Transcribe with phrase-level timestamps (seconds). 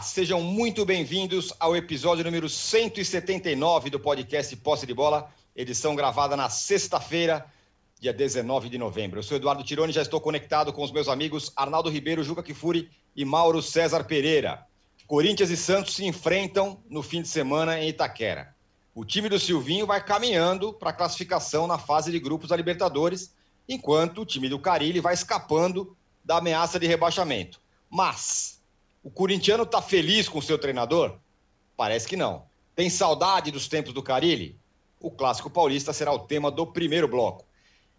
[0.00, 6.48] Sejam muito bem-vindos ao episódio número 179 do podcast Posse de Bola, edição gravada na
[6.48, 7.44] sexta-feira,
[8.00, 9.18] dia 19 de novembro.
[9.18, 12.90] Eu sou Eduardo Tironi já estou conectado com os meus amigos Arnaldo Ribeiro, Juca Kifuri
[13.14, 14.64] e Mauro César Pereira.
[15.06, 18.54] Corinthians e Santos se enfrentam no fim de semana em Itaquera.
[18.94, 23.34] O time do Silvinho vai caminhando para a classificação na fase de grupos da Libertadores,
[23.68, 27.60] enquanto o time do Carilli vai escapando da ameaça de rebaixamento.
[27.90, 28.61] Mas
[29.02, 31.18] o corintiano está feliz com o seu treinador?
[31.76, 32.44] Parece que não.
[32.74, 34.56] Tem saudade dos tempos do Carilli?
[35.00, 37.44] O clássico paulista será o tema do primeiro bloco.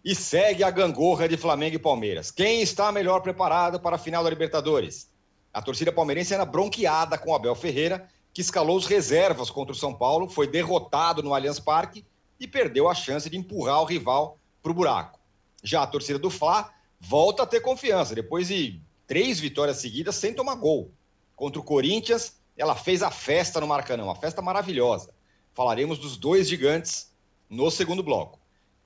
[0.02, 2.30] E segue a gangorra de Flamengo e Palmeiras.
[2.30, 5.10] Quem está melhor preparado para a final da Libertadores?
[5.52, 9.94] A torcida palmeirense era bronqueada com Abel Ferreira, que escalou os reservas contra o São
[9.94, 12.04] Paulo, foi derrotado no Allianz Parque
[12.40, 15.20] e perdeu a chance de empurrar o rival para o buraco.
[15.62, 18.14] Já a torcida do Fla volta a ter confiança.
[18.14, 20.90] Depois de três vitórias seguidas sem tomar gol.
[21.36, 25.10] Contra o Corinthians, ela fez a festa no Maracanã, uma festa maravilhosa.
[25.52, 27.12] Falaremos dos dois gigantes
[27.48, 28.38] no segundo bloco.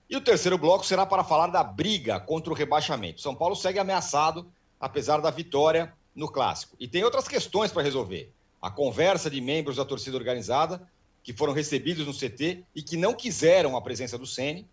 [0.09, 3.21] E o terceiro bloco será para falar da briga contra o rebaixamento.
[3.21, 6.75] São Paulo segue ameaçado, apesar da vitória no clássico.
[6.81, 8.33] E tem outras questões para resolver.
[8.61, 10.89] A conversa de membros da torcida organizada
[11.23, 14.67] que foram recebidos no CT e que não quiseram a presença do Sene.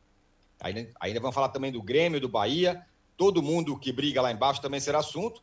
[0.61, 2.85] Ainda, ainda vamos falar também do Grêmio, do Bahia,
[3.17, 5.41] todo mundo que briga lá embaixo também será assunto.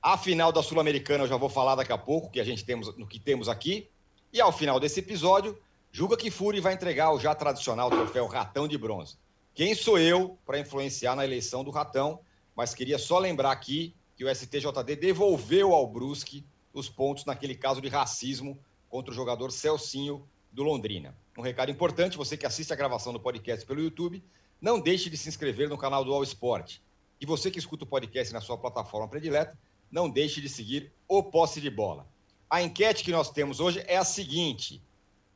[0.00, 2.96] A final da Sul-Americana eu já vou falar daqui a pouco, que a gente temos
[2.96, 3.88] no que temos aqui.
[4.32, 5.58] E ao final desse episódio,
[5.90, 9.16] Julga que Fury vai entregar o já tradicional troféu Ratão de Bronze.
[9.54, 12.20] Quem sou eu para influenciar na eleição do Ratão?
[12.54, 17.80] Mas queria só lembrar aqui que o STJD devolveu ao Brusque os pontos naquele caso
[17.80, 18.58] de racismo
[18.88, 21.16] contra o jogador Celcinho do Londrina.
[21.36, 24.22] Um recado importante, você que assiste a gravação do podcast pelo YouTube,
[24.60, 26.78] não deixe de se inscrever no canal do All Sport.
[27.20, 29.58] E você que escuta o podcast na sua plataforma predileta,
[29.90, 32.06] não deixe de seguir o Posse de Bola.
[32.48, 34.82] A enquete que nós temos hoje é a seguinte: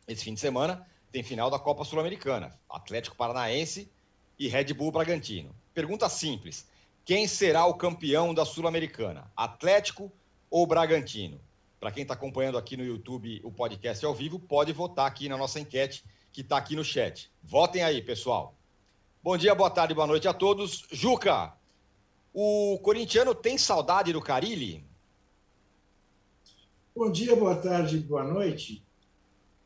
[0.07, 3.91] esse fim de semana tem final da Copa Sul-Americana, Atlético Paranaense
[4.39, 5.55] e Red Bull Bragantino.
[5.75, 6.69] Pergunta simples:
[7.05, 10.11] quem será o campeão da Sul-Americana, Atlético
[10.51, 11.41] ou Bragantino?
[11.81, 15.37] Para quem está acompanhando aqui no YouTube o podcast ao vivo, pode votar aqui na
[15.37, 17.29] nossa enquete que está aqui no chat.
[17.43, 18.55] Votem aí, pessoal.
[19.23, 20.87] Bom dia, boa tarde, boa noite a todos.
[20.91, 21.53] Juca,
[22.33, 24.85] o corintiano tem saudade do Carilli?
[26.95, 28.85] Bom dia, boa tarde, boa noite.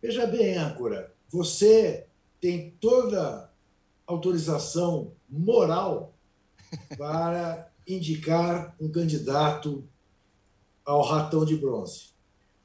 [0.02, 2.06] Veja bem, âncora, você
[2.40, 3.52] tem toda
[4.06, 6.14] autorização moral
[6.96, 9.88] para indicar um candidato
[10.84, 12.10] ao ratão de bronze.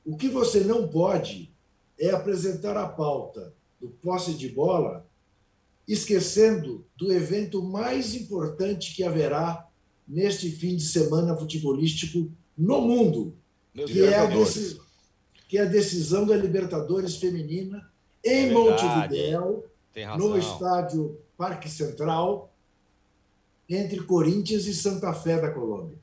[0.06, 1.54] O que você não pode
[2.00, 5.08] é apresentar a pauta do posse de bola
[5.88, 9.71] esquecendo do evento mais importante que haverá
[10.12, 13.34] neste fim de semana futebolístico no mundo,
[13.74, 14.28] que é, a
[15.48, 17.90] que é, a decisão da Libertadores Feminina
[18.24, 19.66] em é Montevidéu,
[20.18, 22.54] no estádio Parque Central,
[23.70, 25.98] entre Corinthians e Santa Fé da Colômbia.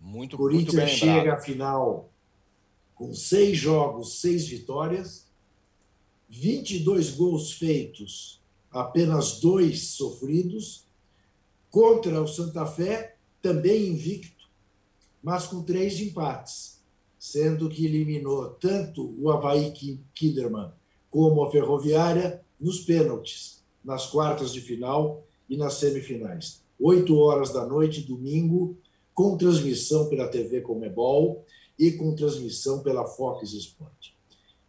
[0.00, 2.10] Muito, Corinthians muito chega à final
[2.96, 5.30] com seis jogos, seis vitórias,
[6.28, 8.42] 22 gols feitos,
[8.72, 10.84] apenas dois sofridos,
[11.70, 14.48] contra o Santa Fé, também invicto,
[15.22, 16.80] mas com três empates,
[17.18, 19.72] sendo que eliminou tanto o Havaí
[20.14, 20.72] Kinderman
[21.10, 26.62] como a Ferroviária nos pênaltis, nas quartas de final e nas semifinais.
[26.80, 28.78] Oito horas da noite, domingo,
[29.12, 31.44] com transmissão pela TV Comebol
[31.78, 34.12] e com transmissão pela Fox Sport.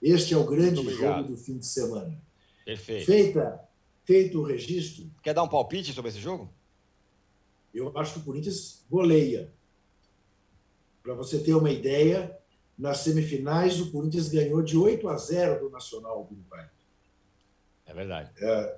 [0.02, 2.22] Este é o grande jogo do fim de semana.
[2.66, 3.06] Perfeito.
[3.06, 3.60] Feita,
[4.04, 5.10] feito o registro.
[5.22, 6.52] Quer dar um palpite sobre esse jogo?
[7.74, 9.52] Eu acho que o Corinthians goleia.
[11.02, 12.38] Para você ter uma ideia,
[12.78, 16.70] nas semifinais o Corinthians ganhou de 8 a 0 do Nacional Uruguai.
[17.86, 18.32] É verdade.
[18.42, 18.78] É,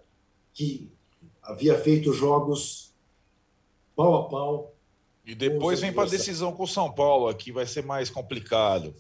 [0.53, 0.92] que
[1.44, 2.94] havia feito jogos
[3.95, 4.75] pau a pau.
[5.25, 8.95] E depois vem para a decisão com o São Paulo, aqui vai ser mais complicado.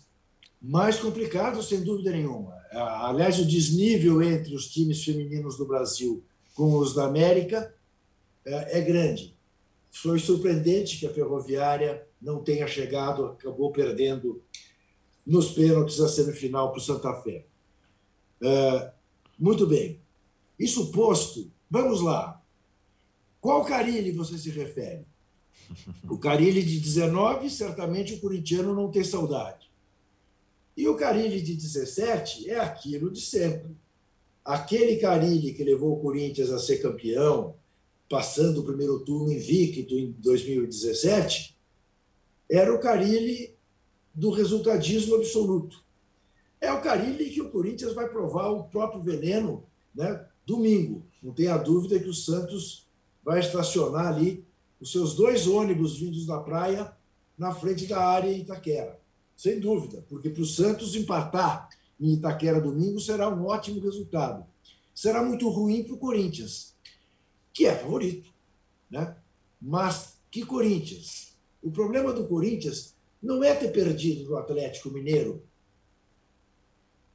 [0.61, 2.55] Mais complicado, sem dúvida nenhuma.
[2.71, 6.23] Aliás, o desnível entre os times femininos do Brasil
[6.55, 7.73] com os da América
[8.43, 9.34] é, é grande.
[9.95, 14.43] Foi surpreendente que a Ferroviária não tenha chegado, acabou perdendo
[15.25, 17.45] nos pênaltis a semifinal para o Santa Fé.
[18.41, 18.91] Uh,
[19.39, 20.01] muito bem.
[20.59, 22.43] Isso posto, vamos lá.
[23.39, 25.05] Qual Carilli você se refere?
[26.09, 29.71] O Carilli de 19, certamente o corintiano não tem saudade.
[30.75, 33.73] E o Carilli de 17 é aquilo de sempre.
[34.43, 37.55] Aquele Carilli que levou o Corinthians a ser campeão,
[38.09, 41.55] passando o primeiro turno invicto em 2017,
[42.49, 43.55] era o Carilli
[44.13, 45.83] do resultadismo absoluto.
[46.61, 51.05] É o Carilli que o Corinthians vai provar o próprio veneno né, domingo.
[51.21, 52.87] Não tenha dúvida que o Santos
[53.23, 54.45] vai estacionar ali
[54.79, 56.93] os seus dois ônibus vindos da praia
[57.37, 58.99] na frente da área Itaquera.
[59.35, 61.67] Sem dúvida, porque para o Santos empatar
[61.99, 64.45] em Itaquera domingo será um ótimo resultado.
[64.93, 66.74] Será muito ruim para o Corinthians,
[67.55, 68.29] que é favorito.
[68.91, 69.15] Né?
[69.59, 71.35] Mas que Corinthians?
[71.63, 72.93] O problema do Corinthians
[73.23, 75.41] não é ter perdido do Atlético Mineiro,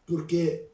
[0.06, 0.66] porque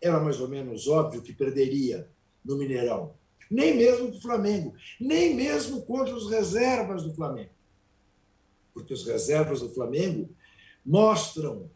[0.00, 2.08] era mais ou menos óbvio que perderia
[2.44, 3.14] no Mineirão.
[3.50, 7.50] Nem mesmo do Flamengo, nem mesmo contra os reservas do Flamengo.
[8.72, 10.28] Porque os reservas do Flamengo
[10.84, 11.70] mostram,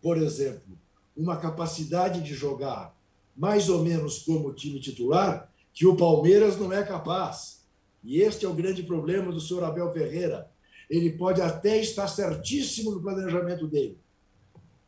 [0.00, 0.78] por exemplo,
[1.16, 2.96] uma capacidade de jogar
[3.36, 7.62] mais ou menos como o time titular que o Palmeiras não é capaz.
[8.02, 10.50] E este é o grande problema do senhor Abel Ferreira.
[10.88, 13.98] Ele pode até estar certíssimo no planejamento dele,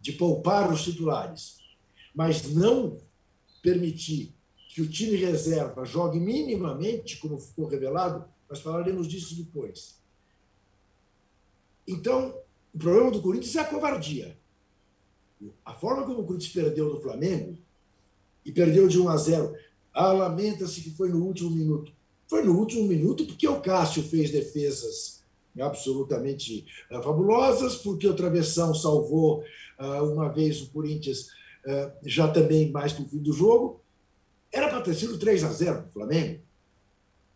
[0.00, 1.58] de poupar os titulares,
[2.14, 2.98] mas não
[3.62, 4.34] permitir
[4.70, 9.98] que o time reserva jogue minimamente, como ficou revelado, nós falaremos disso depois.
[11.86, 12.34] Então,
[12.72, 14.38] o problema do Corinthians é a covardia.
[15.66, 17.58] A forma como o Corinthians perdeu do Flamengo,
[18.48, 19.54] e perdeu de 1 a 0,
[20.04, 21.92] ah, lamenta-se que foi no último minuto.
[22.26, 25.22] Foi no último minuto porque o Cássio fez defesas
[25.58, 29.42] absolutamente uh, fabulosas, porque o Travessão salvou
[29.78, 31.28] uh, uma vez o Corinthians
[31.66, 33.80] uh, já também mais para o fim do jogo.
[34.52, 36.40] Era para ter sido 3 a 0 para o Flamengo.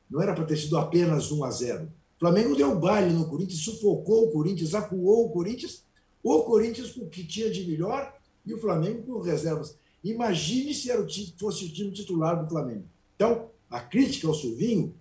[0.08, 1.84] Não era para ter sido apenas 1 a 0.
[1.84, 5.82] O Flamengo deu um baile no Corinthians, sufocou o Corinthians, acuou o Corinthians
[6.22, 8.14] o Corinthians com o que tinha de melhor
[8.46, 9.76] e o Flamengo com reservas.
[10.02, 12.84] Imagine se o time, fosse o time titular do Flamengo.
[13.14, 14.94] Então, a crítica ao Silvinho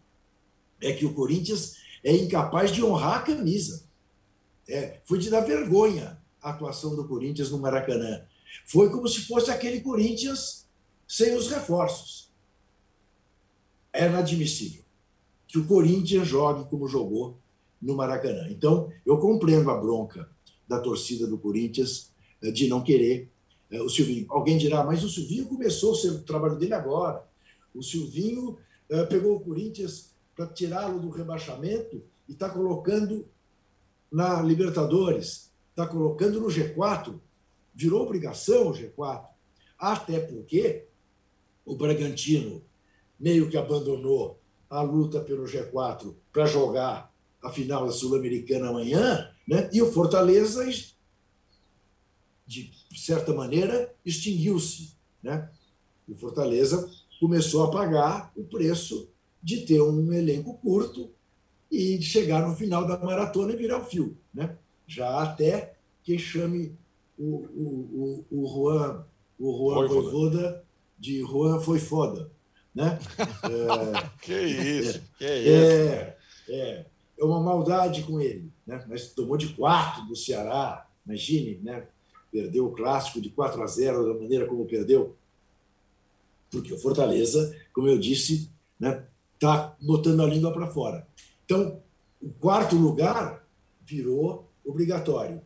[0.80, 3.84] é que o Corinthians é incapaz de honrar a camisa.
[4.68, 8.24] É, foi de dar vergonha a atuação do Corinthians no Maracanã.
[8.66, 10.68] Foi como se fosse aquele Corinthians
[11.08, 12.32] sem os reforços.
[13.94, 14.84] É inadmissível
[15.48, 17.38] que o Corinthians jogue como jogou
[17.82, 18.48] no Maracanã.
[18.50, 20.30] Então, eu compreendo a bronca
[20.68, 22.12] da torcida do Corinthians
[22.42, 23.30] eh, de não querer
[23.80, 24.26] o Silvinho.
[24.30, 27.24] Alguém dirá, mas o Silvinho começou o trabalho dele agora.
[27.74, 28.58] O Silvinho
[28.90, 33.26] eh, pegou o Corinthians para tirá-lo do rebaixamento e está colocando
[34.12, 37.18] na Libertadores, está colocando no G4.
[37.74, 39.26] Virou obrigação o G4.
[39.80, 40.86] Até porque
[41.66, 42.62] o Bragantino
[43.20, 44.40] meio que abandonou
[44.70, 49.70] a luta pelo G4 para jogar a final da Sul-Americana amanhã, né?
[49.74, 50.66] e o Fortaleza,
[52.46, 54.94] de certa maneira, extinguiu-se.
[55.22, 55.50] Né?
[56.08, 56.90] O Fortaleza
[57.20, 59.10] começou a pagar o preço
[59.42, 61.12] de ter um elenco curto
[61.70, 64.18] e de chegar no final da maratona e virar o fio.
[64.34, 64.58] Né?
[64.86, 66.76] Já até quem chame
[67.18, 69.06] o, o, o, o Juan,
[69.40, 70.64] o Juan Voivoda
[70.98, 72.32] de Juan foi foda.
[72.74, 73.00] Né?
[73.44, 75.50] É, que isso, é, que isso.
[75.50, 76.18] É,
[76.50, 76.86] é,
[77.20, 78.52] é uma maldade com ele.
[78.66, 78.84] Né?
[78.88, 81.88] Mas tomou de quarto do Ceará, imagine, né?
[82.32, 85.16] Perdeu o clássico de 4 a 0 da maneira como perdeu.
[86.50, 89.08] Porque o Fortaleza, como eu disse, está né,
[89.40, 91.08] tá botando a língua para fora.
[91.46, 91.82] Então,
[92.22, 93.46] o quarto lugar
[93.82, 95.42] virou obrigatório.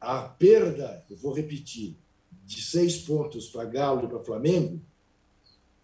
[0.00, 1.96] A perda, eu vou repetir,
[2.44, 4.80] de seis pontos para Galo e para Flamengo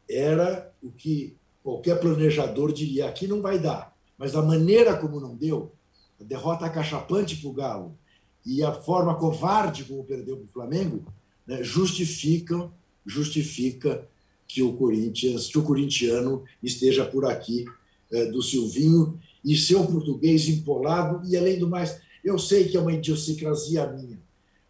[0.08, 5.35] era o que qualquer planejador diria: aqui não vai dar mas a maneira como não
[5.35, 5.73] deu,
[6.20, 7.99] a derrota acachapante para o Galo
[8.44, 11.04] e a forma covarde como perdeu para o Flamengo,
[11.46, 12.72] né, justificam,
[13.06, 14.06] justifica
[14.46, 17.64] que o Corinthians, que o corintiano esteja por aqui
[18.12, 21.26] é, do Silvinho e seu português empolado.
[21.28, 24.18] E além do mais, eu sei que é uma idiosincrasia minha,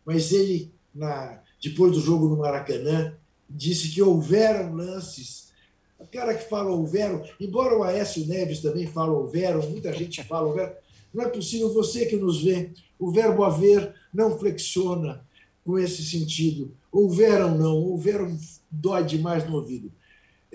[0.05, 3.15] mas ele na depois do jogo no Maracanã
[3.49, 5.53] disse que houveram lances.
[5.99, 10.47] O cara que fala houveram, embora o Aécio Neves também fala houveram, muita gente fala
[10.47, 10.75] houveram,
[11.15, 15.25] não é possível você que nos vê, o verbo haver não flexiona
[15.65, 16.73] com esse sentido.
[16.91, 18.37] Houveram não, houveram
[18.71, 19.91] dói demais no ouvido.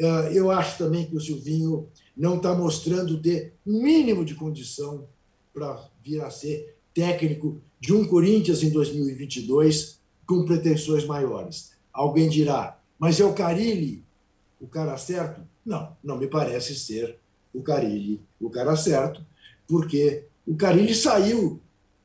[0.02, 5.08] Ah, eu acho também que o Silvinho não está mostrando ter mínimo de condição
[5.54, 11.72] para vir a ser técnico de um Corinthians em 2022 com pretensões maiores.
[11.92, 14.04] Alguém dirá, mas é o Carilli
[14.60, 15.42] o cara certo?
[15.66, 17.18] Não, não me parece ser
[17.54, 19.26] o Carilli o cara certo,
[19.68, 21.62] porque o Carilli saiu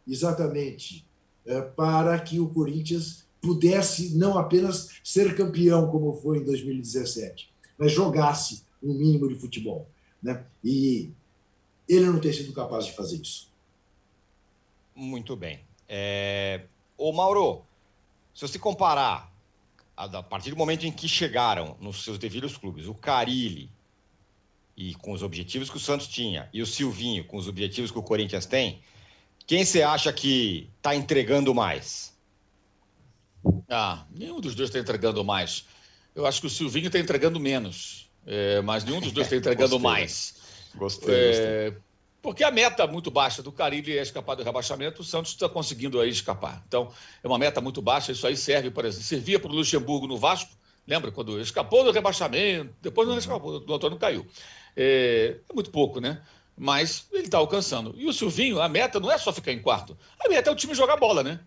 [0.06, 1.06] exatamente
[1.46, 7.90] é, para que o Corinthians pudesse não apenas ser campeão, como foi em 2017, mas
[7.90, 9.88] jogasse um mínimo de futebol.
[10.22, 10.44] Né?
[10.62, 11.10] E
[11.88, 13.50] ele não tem sido capaz de fazer isso.
[14.94, 15.60] Muito bem.
[15.88, 16.66] É...
[16.98, 17.62] Ô, Mauro,
[18.34, 19.32] se você comparar
[19.96, 23.70] a partir do momento em que chegaram nos seus devidos clubes, o Carilli,
[24.76, 27.98] e com os objetivos que o Santos tinha, e o Silvinho com os objetivos que
[27.98, 28.80] o Corinthians tem,
[29.46, 32.14] quem você acha que está entregando mais?
[33.68, 35.66] Ah, nenhum dos dois está entregando mais.
[36.14, 39.78] Eu acho que o Silvinho está entregando menos, é, mas nenhum dos dois está entregando
[39.78, 40.34] gostei, mais.
[40.74, 41.82] Gostei, é, gostei.
[42.22, 46.00] Porque a meta muito baixa do Caribe é escapar do rebaixamento, o Santos está conseguindo
[46.00, 46.62] aí escapar.
[46.66, 46.90] Então,
[47.22, 50.16] é uma meta muito baixa, isso aí serve, por exemplo, servia para o Luxemburgo no
[50.16, 50.50] Vasco,
[50.86, 51.12] lembra?
[51.12, 54.26] Quando escapou do rebaixamento, depois não escapou, o Antônio caiu.
[54.76, 56.22] É, é muito pouco, né?
[56.56, 57.94] Mas ele está alcançando.
[57.96, 60.56] E o Silvinho, a meta não é só ficar em quarto, a meta é o
[60.56, 61.40] time jogar bola, né?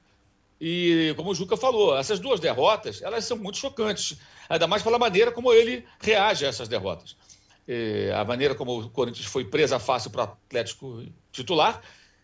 [0.60, 4.18] E como o Juca falou, essas duas derrotas, elas são muito chocantes,
[4.50, 7.16] ainda mais pela maneira como ele reage a essas derrotas.
[7.68, 11.82] Eh, a maneira como o Corinthians foi presa fácil para o Atlético titular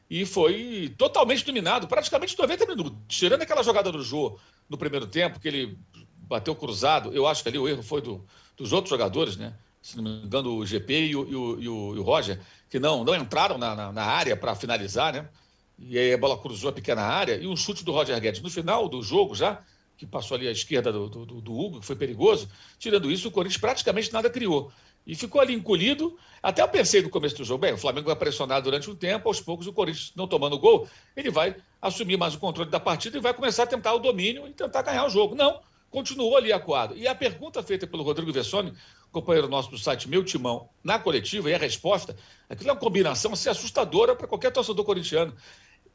[0.10, 2.94] e foi totalmente dominado, praticamente 90 minutos.
[3.08, 4.38] Tirando aquela jogada do Jô
[4.70, 5.78] no primeiro tempo, que ele
[6.18, 9.54] bateu cruzado, eu acho que ali o erro foi do, dos outros jogadores, né?
[9.84, 13.04] Se não me engano, o GP e o, e o, e o, Roger, que não,
[13.04, 15.28] não entraram na, na, na área para finalizar, né?
[15.78, 18.50] E aí a bola cruzou a pequena área e um chute do Roger Guedes no
[18.50, 19.62] final do jogo já,
[19.98, 22.48] que passou ali à esquerda do, do, do Hugo, que foi perigoso.
[22.80, 24.72] Tirando isso, o Corinthians praticamente nada criou.
[25.06, 26.18] E ficou ali encolhido.
[26.42, 29.28] Até eu pensei no começo do jogo, bem, o Flamengo vai pressionar durante um tempo,
[29.28, 33.18] aos poucos o Corinthians não tomando gol, ele vai assumir mais o controle da partida
[33.18, 35.36] e vai começar a tentar o domínio e tentar ganhar o jogo.
[35.36, 35.60] Não,
[35.90, 36.98] continuou ali acuado.
[36.98, 38.74] E a pergunta feita pelo Rodrigo Vessoni,
[39.14, 42.16] companheiro nosso do site Meu Timão, na coletiva, e a resposta,
[42.50, 45.34] aquilo é uma combinação assim, assustadora para qualquer torcedor corintiano.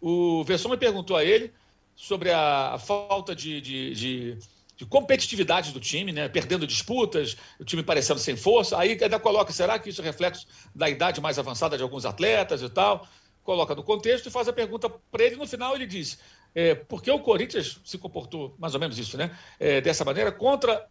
[0.00, 1.52] O Vessoni perguntou a ele
[1.96, 4.38] sobre a, falta de, de, de
[4.78, 6.28] de competitividade do time, né?
[6.28, 8.78] perdendo disputas, o time parecendo sem força.
[8.78, 12.62] Aí ainda coloca, será que isso é reflexo da idade mais avançada de alguns atletas
[12.62, 13.04] e tal?
[13.42, 15.34] Coloca no contexto e faz a pergunta para ele.
[15.34, 16.20] No final, ele diz:
[16.54, 19.36] é, por que o Corinthians se comportou mais ou menos isso, né?
[19.58, 20.86] É, dessa maneira, contra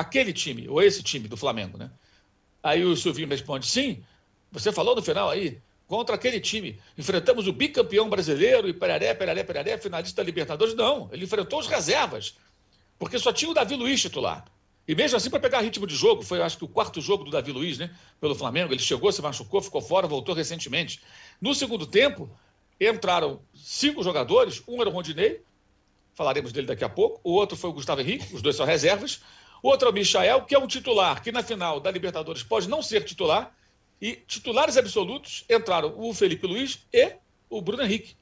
[0.00, 1.90] aquele time, ou esse time do Flamengo, né?
[2.62, 4.02] Aí o Silvinho responde: sim,
[4.50, 6.78] você falou no final aí, contra aquele time.
[6.96, 10.74] Enfrentamos o bicampeão brasileiro e peraré, peraré, peraré, finalista da Libertadores.
[10.74, 12.36] Não, ele enfrentou os reservas
[12.98, 14.44] porque só tinha o Davi Luiz titular.
[14.86, 17.30] E mesmo assim, para pegar ritmo de jogo, foi acho que o quarto jogo do
[17.30, 17.94] Davi Luiz, né?
[18.20, 18.72] Pelo Flamengo.
[18.72, 21.00] Ele chegou, se machucou, ficou fora, voltou recentemente.
[21.40, 22.30] No segundo tempo,
[22.80, 24.62] entraram cinco jogadores.
[24.66, 25.42] Um era o Rondinei,
[26.14, 27.20] falaremos dele daqui a pouco.
[27.22, 29.20] O outro foi o Gustavo Henrique, os dois são reservas.
[29.62, 32.82] Outro é o Michael, que é um titular, que na final da Libertadores pode não
[32.82, 33.54] ser titular.
[34.00, 37.14] E titulares absolutos entraram o Felipe Luiz e
[37.50, 38.16] o Bruno Henrique.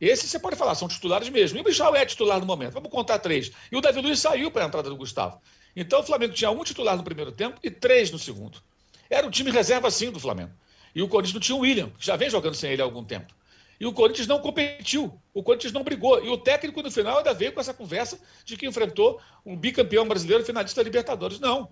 [0.00, 1.58] Esses você pode falar, são titulares mesmo.
[1.58, 2.72] E o Michel é titular no momento.
[2.72, 3.50] Vamos contar três.
[3.70, 5.40] E o Davi Luiz saiu para a entrada do Gustavo.
[5.74, 8.62] Então o Flamengo tinha um titular no primeiro tempo e três no segundo.
[9.10, 10.52] Era o time reserva sim do Flamengo.
[10.94, 13.04] E o Corinthians não tinha o William, que já vem jogando sem ele há algum
[13.04, 13.34] tempo.
[13.80, 16.24] E o Corinthians não competiu, o Corinthians não brigou.
[16.24, 20.06] E o técnico, no final, ainda veio com essa conversa de que enfrentou um bicampeão
[20.06, 21.38] brasileiro finalista da Libertadores.
[21.38, 21.68] Não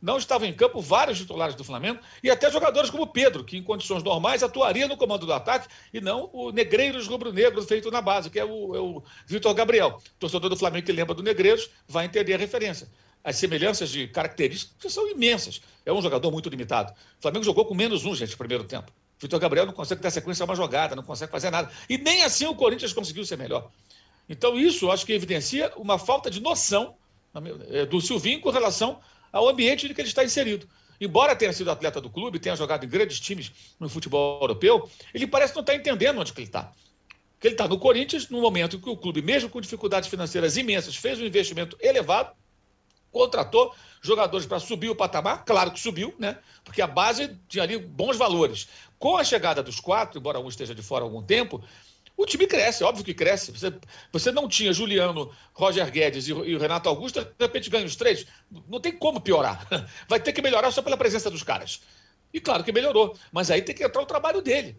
[0.00, 3.62] não estavam em campo vários titulares do Flamengo e até jogadores como Pedro, que em
[3.62, 8.30] condições normais atuaria no comando do ataque e não o Negreiros Rubro-Negro feito na base,
[8.30, 10.00] que é o, é o Vitor Gabriel.
[10.18, 12.88] torcedor do Flamengo que lembra do Negreiros vai entender a referência.
[13.24, 15.60] As semelhanças de características são imensas.
[15.84, 16.92] É um jogador muito limitado.
[17.18, 18.92] O Flamengo jogou com menos um, gente, no primeiro tempo.
[19.18, 21.70] Vitor Gabriel não consegue dar sequência a uma jogada, não consegue fazer nada.
[21.88, 23.70] E nem assim o Corinthians conseguiu ser melhor.
[24.28, 26.96] Então, isso acho que evidencia uma falta de noção
[27.70, 29.00] é, do Silvinho com relação
[29.32, 30.68] ao ambiente em que ele está inserido.
[31.00, 35.26] Embora tenha sido atleta do clube, tenha jogado em grandes times no futebol europeu, ele
[35.26, 36.72] parece não estar entendendo onde ele está.
[37.34, 40.56] Porque ele está no Corinthians, no momento em que o clube, mesmo com dificuldades financeiras
[40.56, 42.34] imensas, fez um investimento elevado,
[43.12, 46.38] contratou jogadores para subir o patamar, claro que subiu, né?
[46.64, 48.68] Porque a base tinha ali bons valores.
[48.98, 51.62] Com a chegada dos quatro, embora um esteja de fora há algum tempo,
[52.16, 53.52] o time cresce, óbvio que cresce.
[53.52, 53.72] Você,
[54.10, 58.26] você não tinha Juliano, Roger Guedes e, e Renato Augusto, de repente ganha os três.
[58.68, 59.66] Não tem como piorar.
[60.08, 61.82] Vai ter que melhorar só pela presença dos caras.
[62.32, 64.76] E claro que melhorou, mas aí tem que entrar o trabalho dele.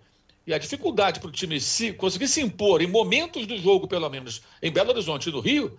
[0.47, 4.09] E a dificuldade para o time se, conseguir se impor em momentos do jogo, pelo
[4.09, 5.77] menos em Belo Horizonte e no Rio,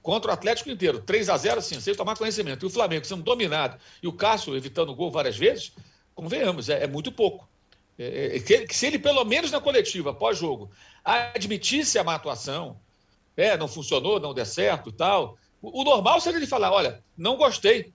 [0.00, 2.64] contra o Atlético inteiro, 3 a 0 sim, sem tomar conhecimento.
[2.64, 5.72] E o Flamengo sendo dominado e o Cássio evitando o gol várias vezes,
[6.20, 7.48] convenhamos, é, é muito pouco.
[7.98, 10.70] É, é, que, que, se ele, pelo menos na coletiva, pós-jogo,
[11.02, 12.78] admitisse a má atuação,
[13.36, 17.36] é, não funcionou, não deu certo tal, o, o, normal seria ele falar: olha, não
[17.36, 17.92] gostei.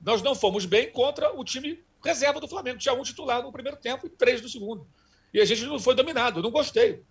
[0.00, 2.78] Nós não fomos bem contra o time reserva do Flamengo.
[2.78, 4.86] Tinha um titular no primeiro tempo e três no segundo.
[5.32, 7.02] E a gente não foi dominado, não gostei.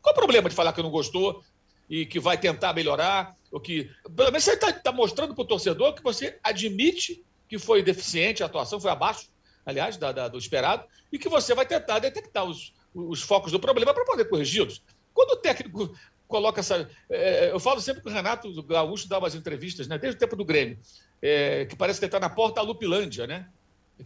[0.00, 1.42] Qual o problema de falar que não gostou
[1.88, 3.36] e que vai tentar melhorar?
[3.50, 7.58] Ou que, pelo menos você está tá mostrando para o torcedor que você admite que
[7.58, 9.28] foi deficiente, a atuação foi abaixo
[9.64, 13.60] aliás, da, da, do esperado, e que você vai tentar detectar os, os focos do
[13.60, 14.82] problema para poder corrigi-los.
[15.12, 15.94] Quando o técnico
[16.30, 16.88] coloca essa.
[17.10, 20.36] É, eu falo sempre que o Renato Gaúcho dá umas entrevistas, né, desde o tempo
[20.36, 20.78] do Grêmio,
[21.20, 23.48] é, que parece que ele está na porta da Lupilândia, né?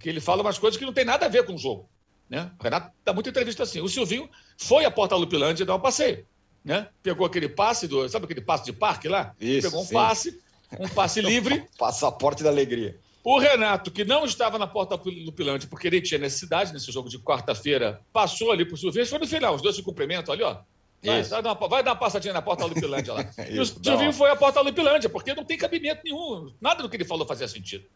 [0.01, 1.89] Que ele fala umas coisas que não tem nada a ver com o jogo.
[2.29, 2.51] Né?
[2.59, 3.81] O Renato dá muita entrevista assim.
[3.81, 6.27] O Silvinho foi à porta da Lupilândia dar um passeio.
[6.65, 6.89] Né?
[7.03, 8.09] Pegou aquele passe do.
[8.09, 9.35] Sabe aquele passe de parque lá?
[9.39, 9.95] Isso, Pegou um sim.
[9.95, 10.41] passe,
[10.81, 11.69] um passe livre.
[11.79, 12.99] Passaporte da alegria.
[13.25, 17.09] O Renato, que não estava na porta do Pilante porque ele tinha necessidade nesse jogo
[17.09, 19.07] de quarta-feira, passou ali por Silvinho.
[19.07, 20.59] Foi no final, os dois se cumprimentam ali, ó.
[21.02, 23.26] Vai, vai dar, uma, vai dar uma passadinha na porta Lupilândia lá.
[23.49, 26.52] e o Silvinho foi à porta da Lupilândia, porque não tem cabimento nenhum.
[26.61, 27.87] Nada do que ele falou fazia sentido.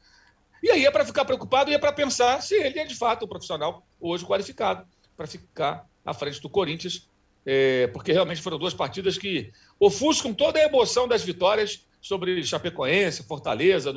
[0.62, 3.26] E aí é para ficar preocupado e é para pensar se ele é de fato
[3.26, 7.06] um profissional hoje qualificado para ficar à frente do Corinthians,
[7.44, 13.22] é, porque realmente foram duas partidas que ofuscam toda a emoção das vitórias sobre Chapecoense,
[13.24, 13.92] Fortaleza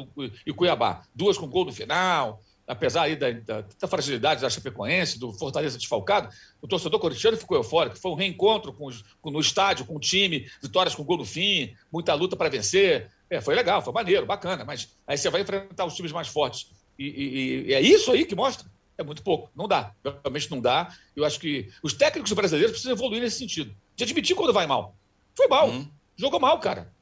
[0.45, 1.03] e Cuiabá.
[1.13, 5.77] Duas com gol no final, apesar aí da, da- da fragilidade da Chapecoense, do Fortaleza
[5.77, 6.29] desfalcado,
[6.61, 7.97] o torcedor corintiano ficou eufórico.
[7.99, 11.25] Foi um reencontro com os- com- no estádio, com o time, vitórias com gol no
[11.25, 13.09] fim, muita luta para vencer.
[13.29, 16.69] É, foi legal, foi maneiro, bacana, mas aí você vai enfrentar os times mais fortes.
[16.99, 18.69] E, e- e é isso aí que mostra.
[18.97, 19.49] É muito pouco.
[19.55, 19.93] Não dá.
[20.03, 20.93] Realmente não dá.
[21.15, 23.73] Eu acho que os técnicos brasileiros precisam evoluir nesse sentido.
[23.95, 24.95] De admitir quando vai mal.
[25.33, 25.69] Foi mal.
[25.69, 25.87] Hum.
[26.15, 26.93] Jogou mal, cara.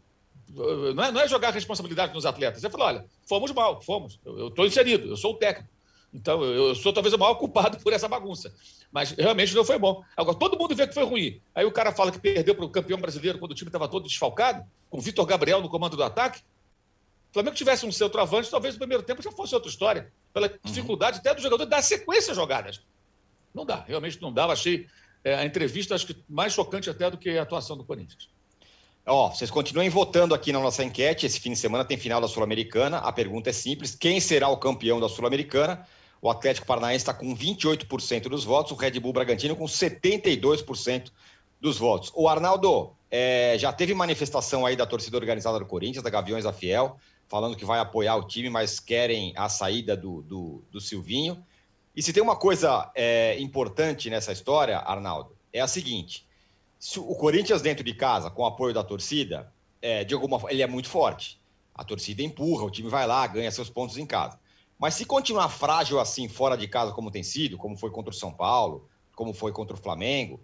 [0.49, 2.63] Não é, não é jogar a responsabilidade nos atletas.
[2.63, 4.19] É falar, olha, fomos mal, fomos.
[4.25, 5.69] Eu estou inserido, eu sou o técnico.
[6.13, 8.53] Então, eu, eu sou talvez o maior culpado por essa bagunça.
[8.91, 10.03] Mas realmente não foi bom.
[10.17, 11.39] Agora, todo mundo vê que foi ruim.
[11.53, 14.07] Aí o cara fala que perdeu para o campeão brasileiro quando o time estava todo
[14.07, 16.39] desfalcado, com o Vitor Gabriel no comando do ataque.
[16.39, 16.43] Se
[17.31, 20.11] o Flamengo tivesse um centroavante, talvez no primeiro tempo já fosse outra história.
[20.33, 22.81] Pela dificuldade até do jogador dar sequência às jogadas.
[23.53, 24.45] Não dá, realmente não dá.
[24.45, 24.87] Achei
[25.23, 28.29] é, a entrevista, acho que mais chocante até do que a atuação do Corinthians.
[29.11, 31.25] Ó, vocês continuem votando aqui na nossa enquete.
[31.25, 32.99] Esse fim de semana tem final da Sul-Americana.
[32.99, 35.83] A pergunta é simples: quem será o campeão da Sul-Americana?
[36.21, 41.11] O Atlético Paranaense está com 28% dos votos, o Red Bull Bragantino com 72%
[41.59, 42.11] dos votos.
[42.13, 46.53] O Arnaldo, é, já teve manifestação aí da torcida organizada do Corinthians, da Gaviões da
[46.53, 51.43] Fiel, falando que vai apoiar o time, mas querem a saída do, do, do Silvinho.
[51.95, 56.27] E se tem uma coisa é, importante nessa história, Arnaldo, é a seguinte:
[56.79, 60.63] se o Corinthians dentro de casa, com o apoio da torcida, é, de alguma ele
[60.63, 61.39] é muito forte.
[61.75, 64.39] A torcida empurra, o time vai lá, ganha seus pontos em casa.
[64.77, 68.15] Mas se continuar frágil assim fora de casa, como tem sido, como foi contra o
[68.15, 70.39] São Paulo, como foi contra o Flamengo,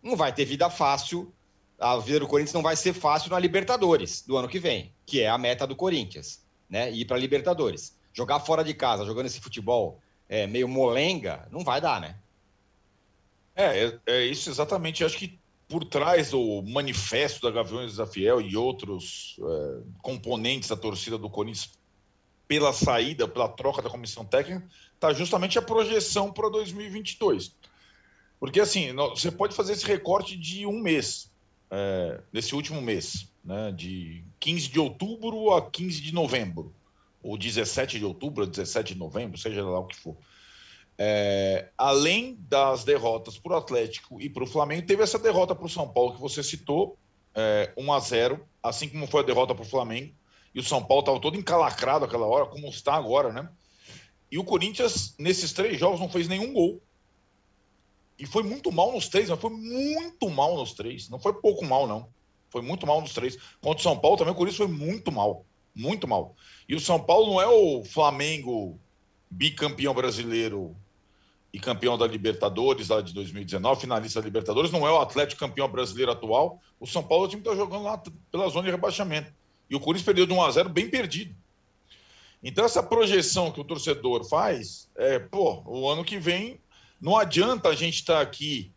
[0.00, 1.34] não vai ter vida fácil.
[1.76, 5.20] A vida do Corinthians não vai ser fácil na Libertadores do ano que vem, que
[5.20, 6.92] é a meta do Corinthians, né?
[6.92, 7.98] Ir para Libertadores.
[8.12, 12.16] Jogar fora de casa, jogando esse futebol é, meio molenga, não vai dar, né?
[13.56, 15.00] É, é, é isso exatamente.
[15.00, 15.39] Eu acho que
[15.70, 21.30] por trás do manifesto da Gaviões da Fiel e outros é, componentes da torcida do
[21.30, 21.70] Corinthians
[22.48, 27.54] pela saída, pela troca da comissão técnica, está justamente a projeção para 2022.
[28.40, 31.30] Porque assim, você pode fazer esse recorte de um mês,
[31.70, 36.74] é, nesse último mês, né, de 15 de outubro a 15 de novembro,
[37.22, 40.16] ou 17 de outubro a 17 de novembro, seja lá o que for.
[41.02, 45.64] É, além das derrotas para o Atlético e para o Flamengo, teve essa derrota para
[45.64, 46.98] o São Paulo que você citou,
[47.34, 50.14] é, 1 a 0 assim como foi a derrota para o Flamengo.
[50.54, 53.48] E o São Paulo estava todo encalacrado aquela hora, como está agora, né?
[54.30, 56.82] E o Corinthians, nesses três jogos, não fez nenhum gol.
[58.18, 61.08] E foi muito mal nos três, mas foi muito mal nos três.
[61.08, 62.10] Não foi pouco mal, não.
[62.50, 63.38] Foi muito mal nos três.
[63.62, 65.46] Contra o São Paulo também, o Corinthians foi muito mal.
[65.74, 66.36] Muito mal.
[66.68, 68.78] E o São Paulo não é o Flamengo
[69.30, 70.76] bicampeão brasileiro
[71.52, 75.68] e campeão da Libertadores lá de 2019, finalista da Libertadores, não é o Atlético campeão
[75.68, 76.60] brasileiro atual.
[76.78, 79.32] O São Paulo é o time que está jogando lá pela zona de rebaixamento.
[79.68, 81.34] E o Corinthians perdeu de 1 a 0 bem perdido.
[82.42, 86.60] Então, essa projeção que o torcedor faz, é, pô, o ano que vem
[87.00, 88.72] não adianta a gente estar aqui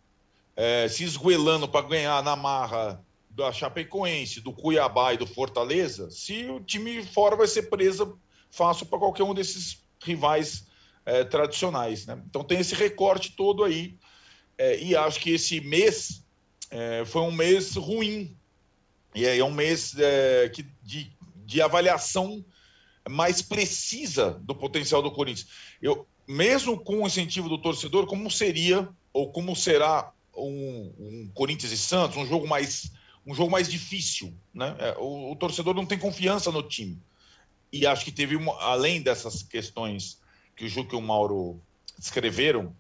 [0.56, 6.46] é, se esguelando para ganhar na marra da Chapecoense, do Cuiabá e do Fortaleza, se
[6.46, 8.12] o time fora vai ser presa
[8.52, 10.68] fácil para qualquer um desses rivais
[11.06, 12.06] é, tradicionais.
[12.06, 12.22] Né?
[12.30, 13.98] Então tem esse recorte todo aí.
[14.58, 16.24] É, e acho que esse mês
[16.70, 18.36] é, foi um mês ruim.
[19.16, 21.12] E é um mês é, que, de,
[21.46, 22.44] de avaliação
[23.10, 25.48] mais precisa do potencial do Corinthians.
[25.82, 31.72] Eu, mesmo com o incentivo do torcedor, como seria ou como será um, um Corinthians
[31.72, 32.92] e Santos, um jogo mais
[33.26, 34.76] um jogo mais difícil, né?
[34.98, 37.02] O, o torcedor não tem confiança no time
[37.74, 40.22] e acho que teve uma, além dessas questões
[40.56, 41.62] que o Juca e o Mauro
[42.00, 42.76] escreveram,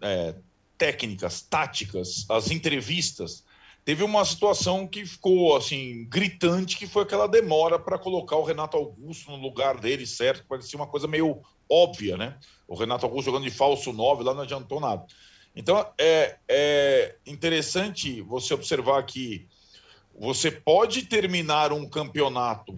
[0.00, 0.34] é,
[0.78, 3.44] técnicas, táticas, as entrevistas,
[3.84, 8.76] teve uma situação que ficou assim gritante, que foi aquela demora para colocar o Renato
[8.76, 10.44] Augusto no lugar dele, certo?
[10.48, 12.36] Parecia uma coisa meio óbvia, né?
[12.66, 15.06] O Renato Augusto jogando de falso 9 lá não adiantou nada.
[15.54, 19.46] Então é, é interessante você observar que
[20.18, 22.74] você pode terminar um campeonato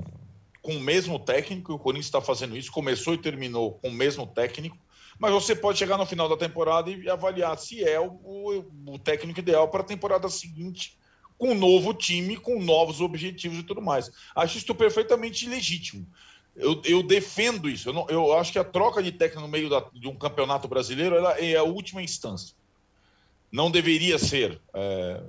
[0.68, 4.26] com o mesmo técnico, o Corinthians está fazendo isso, começou e terminou com o mesmo
[4.26, 4.76] técnico,
[5.18, 8.98] mas você pode chegar no final da temporada e avaliar se é o, o, o
[8.98, 10.98] técnico ideal para a temporada seguinte,
[11.38, 14.10] com um novo time, com novos objetivos e tudo mais.
[14.36, 16.06] Acho isso perfeitamente legítimo.
[16.54, 17.88] Eu, eu defendo isso.
[17.88, 20.68] Eu, não, eu, acho que a troca de técnico no meio da, de um campeonato
[20.68, 22.54] brasileiro é a última instância.
[23.50, 24.60] Não deveria ser.
[24.74, 25.22] É,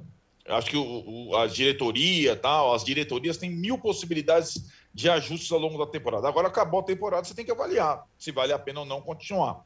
[0.50, 5.60] acho que o, o, a diretoria, tal, as diretorias têm mil possibilidades de ajustes ao
[5.60, 6.28] longo da temporada.
[6.28, 9.64] Agora acabou a temporada, você tem que avaliar se vale a pena ou não continuar.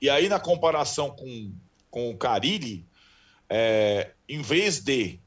[0.00, 1.52] E aí, na comparação com,
[1.90, 2.86] com o Carilli,
[3.48, 5.20] é, em vez de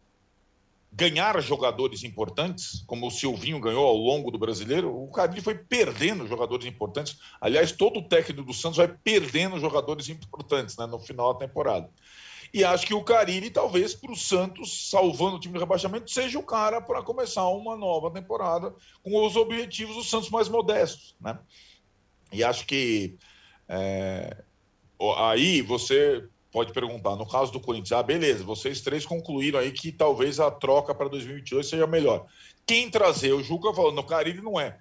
[0.92, 6.28] ganhar jogadores importantes, como o Silvinho ganhou ao longo do brasileiro, o Carilli foi perdendo
[6.28, 7.18] jogadores importantes.
[7.40, 11.90] Aliás, todo o técnico do Santos vai perdendo jogadores importantes né, no final da temporada.
[12.54, 16.40] E acho que o Carilli, talvez, para o Santos, salvando o time de rebaixamento, seja
[16.40, 21.16] o cara para começar uma nova temporada com os objetivos do Santos mais modestos.
[21.22, 21.38] Né?
[22.32, 23.18] E acho que
[23.68, 24.44] é,
[25.18, 29.92] aí você pode perguntar, no caso do Corinthians, ah, beleza, vocês três concluíram aí que
[29.92, 32.26] talvez a troca para 2022 seja melhor.
[32.66, 33.34] Quem trazer?
[33.34, 34.80] O Juca falou, no Carilli não é.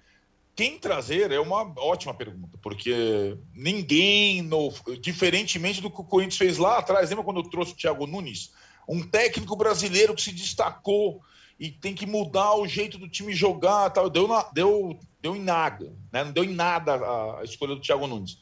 [0.59, 6.57] Quem trazer é uma ótima pergunta, porque ninguém, no, diferentemente do que o Corinthians fez
[6.57, 8.51] lá atrás, lembra quando eu trouxe o Thiago Nunes?
[8.85, 11.21] Um técnico brasileiro que se destacou
[11.57, 14.09] e tem que mudar o jeito do time jogar, tal.
[14.09, 16.25] Deu, na, deu, deu em nada, né?
[16.25, 18.39] não deu em nada a, a escolha do Thiago Nunes.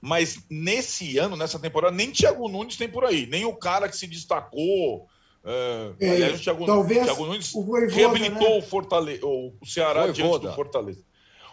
[0.00, 3.96] Mas nesse ano, nessa temporada, nem Thiago Nunes tem por aí, nem o cara que
[3.96, 5.06] se destacou.
[5.44, 8.58] É, é, aliás, o Thiago, talvez Thiago Nunes o Voivoda, reabilitou né?
[8.58, 10.12] o, Fortale o Ceará Voivoda.
[10.12, 11.06] diante do Fortaleza.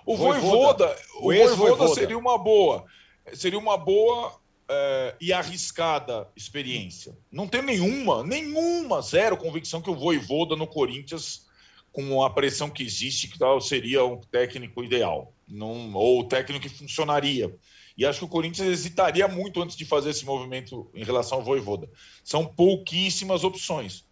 [0.05, 2.85] O Voivoda, Voivoda o Voivoda, Voivoda seria uma boa,
[3.33, 4.39] seria uma boa
[4.69, 7.17] é, e arriscada experiência.
[7.31, 11.45] Não tem nenhuma, nenhuma, zero convicção que o Voivoda no Corinthians,
[11.91, 16.67] com a pressão que existe, que tal, seria um técnico ideal, não, ou o técnico
[16.67, 17.55] que funcionaria.
[17.97, 21.43] E acho que o Corinthians hesitaria muito antes de fazer esse movimento em relação ao
[21.43, 21.89] Voivoda.
[22.23, 24.05] São pouquíssimas opções.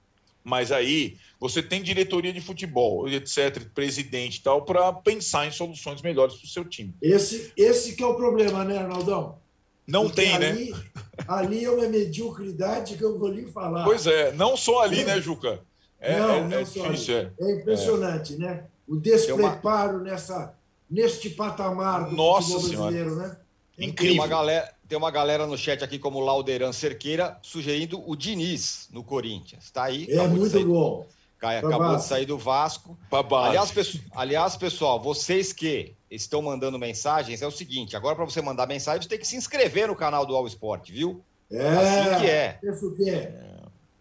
[0.44, 6.02] Mas aí você tem diretoria de futebol, etc., presidente e tal, para pensar em soluções
[6.02, 6.94] melhores para o seu time.
[7.02, 9.40] Esse, esse que é o problema, né, Arnaldão?
[9.88, 10.50] Não Porque tem, né?
[10.50, 10.84] ali, né?
[11.28, 13.84] Ali é uma mediocridade que eu vou lhe falar.
[13.84, 15.06] Pois é, não só ali, é.
[15.06, 15.60] né, Juca?
[16.00, 17.32] É, não, é, não é difícil, é.
[17.40, 17.52] é.
[17.52, 18.66] impressionante, né?
[18.88, 20.04] O despreparo uma...
[20.04, 20.56] nessa,
[20.90, 23.28] neste patamar do Nossa futebol brasileiro, senhora.
[23.30, 23.38] né?
[23.78, 23.96] Incrível.
[23.96, 28.90] Tem uma, galera, tem uma galera no chat aqui, como Lauderan Cerqueira, sugerindo o Diniz
[28.92, 29.64] no Corinthians.
[29.64, 30.06] Está aí.
[30.10, 31.08] É muito bom.
[31.40, 32.98] Cai, acabou de sair do Vasco.
[33.10, 33.72] Aliás,
[34.14, 39.02] aliás, pessoal, vocês que estão mandando mensagens, é o seguinte: agora, para você mandar mensagem,
[39.02, 41.24] você tem que se inscrever no canal do All Sport, viu?
[41.50, 42.60] É, assim que é.
[42.62, 43.34] Isso que é.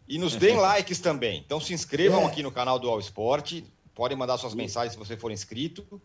[0.08, 1.40] E nos deem likes também.
[1.46, 2.26] Então se inscrevam é.
[2.26, 3.62] aqui no canal do All Sport.
[3.94, 6.02] Podem mandar suas mensagens se você for inscrito.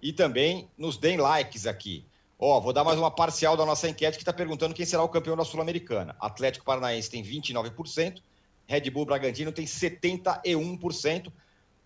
[0.00, 2.04] E também nos deem likes aqui.
[2.42, 5.08] Ó, vou dar mais uma parcial da nossa enquete que está perguntando quem será o
[5.10, 6.16] campeão da Sul-Americana.
[6.18, 8.22] Atlético Paranaense tem 29%,
[8.66, 11.30] Red Bull Bragantino tem 71%.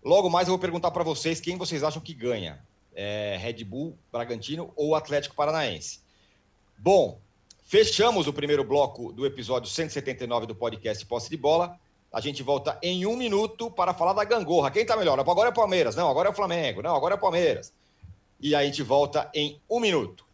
[0.01, 2.65] Logo mais eu vou perguntar para vocês quem vocês acham que ganha.
[2.95, 5.99] É, Red Bull, Bragantino ou Atlético Paranaense.
[6.77, 7.19] Bom,
[7.65, 11.77] fechamos o primeiro bloco do episódio 179 do podcast Posse de Bola.
[12.13, 14.71] A gente volta em um minuto para falar da gangorra.
[14.71, 15.19] Quem está melhor?
[15.19, 15.97] Agora é Palmeiras.
[15.97, 16.81] Não, agora é o Flamengo.
[16.81, 17.73] Não, agora é Palmeiras.
[18.39, 20.24] E a gente volta em um minuto.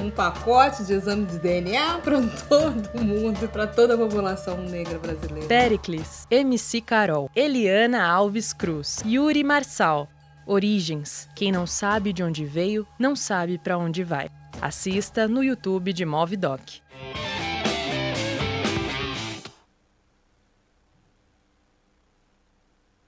[0.00, 5.46] um pacote de exame de DNA para todo mundo, para toda a população negra brasileira.
[5.48, 10.08] Pericles, MC Carol, Eliana Alves Cruz, Yuri Marçal.
[10.46, 11.26] Origens.
[11.34, 14.28] Quem não sabe de onde veio, não sabe para onde vai.
[14.60, 16.82] Assista no YouTube de Movidoc.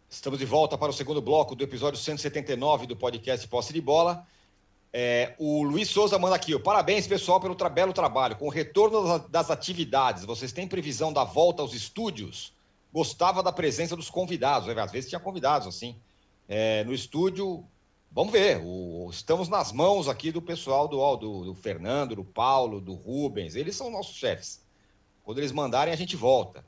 [0.08, 4.26] Estamos de volta para o segundo bloco do episódio 179 do podcast Posse de Bola.
[4.98, 8.34] É, o Luiz Souza manda aqui, ó, parabéns pessoal pelo tra belo trabalho.
[8.34, 12.54] Com o retorno das atividades, vocês têm previsão da volta aos estúdios?
[12.90, 15.96] Gostava da presença dos convidados, às vezes tinha convidados assim.
[16.48, 17.62] É, no estúdio,
[18.10, 22.80] vamos ver, o, estamos nas mãos aqui do pessoal do, do, do Fernando, do Paulo,
[22.80, 24.62] do Rubens, eles são nossos chefes.
[25.22, 26.64] Quando eles mandarem, a gente volta.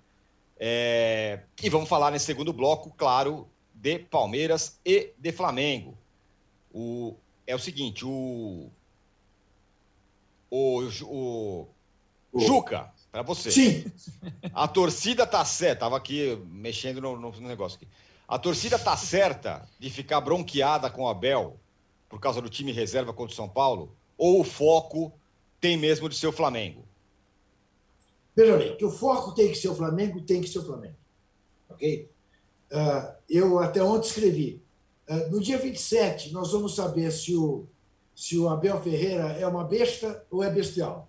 [0.58, 5.96] É, e vamos falar nesse segundo bloco, claro, de Palmeiras e de Flamengo.
[6.70, 7.16] O,
[7.48, 8.70] é o seguinte, o.
[10.50, 11.68] O, o,
[12.32, 13.50] o Juca, para você.
[13.50, 13.84] Sim.
[14.52, 15.80] A torcida tá certa.
[15.80, 17.88] Tava aqui mexendo no, no, negócio aqui.
[18.28, 21.58] A torcida tá certa de ficar bronqueada com o Abel
[22.08, 23.94] por causa do time reserva contra o São Paulo?
[24.16, 25.12] Ou o foco
[25.58, 26.84] tem mesmo de ser o Flamengo?
[28.36, 30.96] Veja bem, que o foco tem que ser o Flamengo, tem que ser o Flamengo.
[31.70, 32.10] Ok?
[32.70, 34.62] Uh, eu até ontem escrevi.
[35.08, 37.66] Uh, no dia 27, nós vamos saber se o,
[38.14, 41.08] se o Abel Ferreira é uma besta ou é bestial.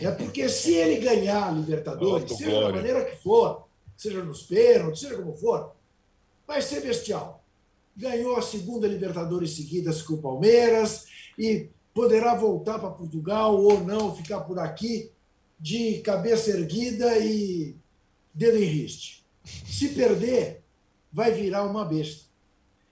[0.00, 2.68] É porque se ele ganhar a Libertadores, seja glória.
[2.68, 3.66] da maneira que for,
[3.96, 5.72] seja nos pênaltis, seja como for,
[6.46, 7.44] vai ser bestial.
[7.96, 11.06] Ganhou a segunda Libertadores seguidas com o Palmeiras
[11.38, 15.10] e poderá voltar para Portugal ou não, ficar por aqui
[15.58, 17.76] de cabeça erguida e
[18.32, 19.22] dedo em riste.
[19.44, 20.62] Se perder,
[21.12, 22.29] vai virar uma besta.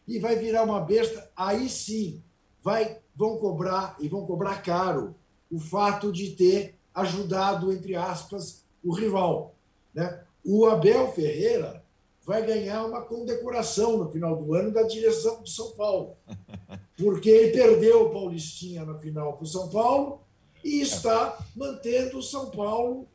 [0.09, 2.21] E vai virar uma besta, aí sim,
[2.63, 5.15] vai, vão cobrar, e vão cobrar caro,
[5.51, 9.55] o fato de ter ajudado, entre aspas, o rival.
[9.95, 10.21] Né?
[10.45, 11.85] O Abel Ferreira
[12.25, 16.17] vai ganhar uma condecoração no final do ano da direção do São Paulo,
[16.97, 20.21] porque ele perdeu o Paulistinha na final para o São Paulo
[20.65, 23.07] e está mantendo o São Paulo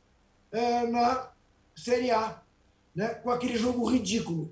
[0.51, 1.31] é, na
[1.75, 2.41] Série A,
[2.95, 3.09] né?
[3.15, 4.51] com aquele jogo ridículo.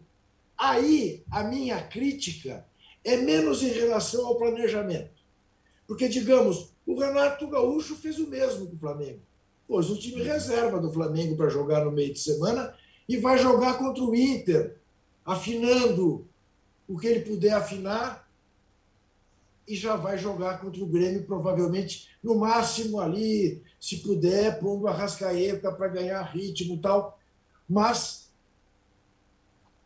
[0.62, 2.64] Aí a minha crítica
[3.04, 5.10] é menos em relação ao planejamento.
[5.88, 9.22] Porque, digamos, o Renato Gaúcho fez o mesmo com o Flamengo.
[9.68, 12.76] Pôs o time reserva do Flamengo para jogar no meio de semana
[13.10, 14.78] e vai jogar contra o Inter,
[15.26, 16.28] afinando
[16.88, 18.30] o que ele puder afinar
[19.68, 24.92] e já vai jogar contra o Grêmio, provavelmente, no máximo ali, se puder, pondo a
[24.92, 27.20] rascaeta para ganhar ritmo e tal.
[27.68, 28.21] Mas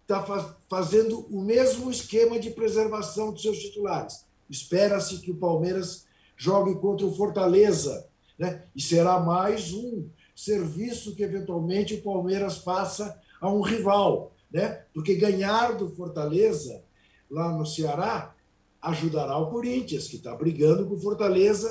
[0.05, 4.23] está faz, fazendo o mesmo esquema de preservação dos seus titulares.
[4.49, 6.05] Espera-se que o Palmeiras
[6.37, 8.63] jogue contra o Fortaleza, né?
[8.75, 14.83] e será mais um serviço que eventualmente o Palmeiras faça a um rival, né?
[14.93, 16.83] porque ganhar do Fortaleza
[17.29, 18.35] lá no Ceará
[18.81, 21.67] ajudará o Corinthians, que está brigando com o Fortaleza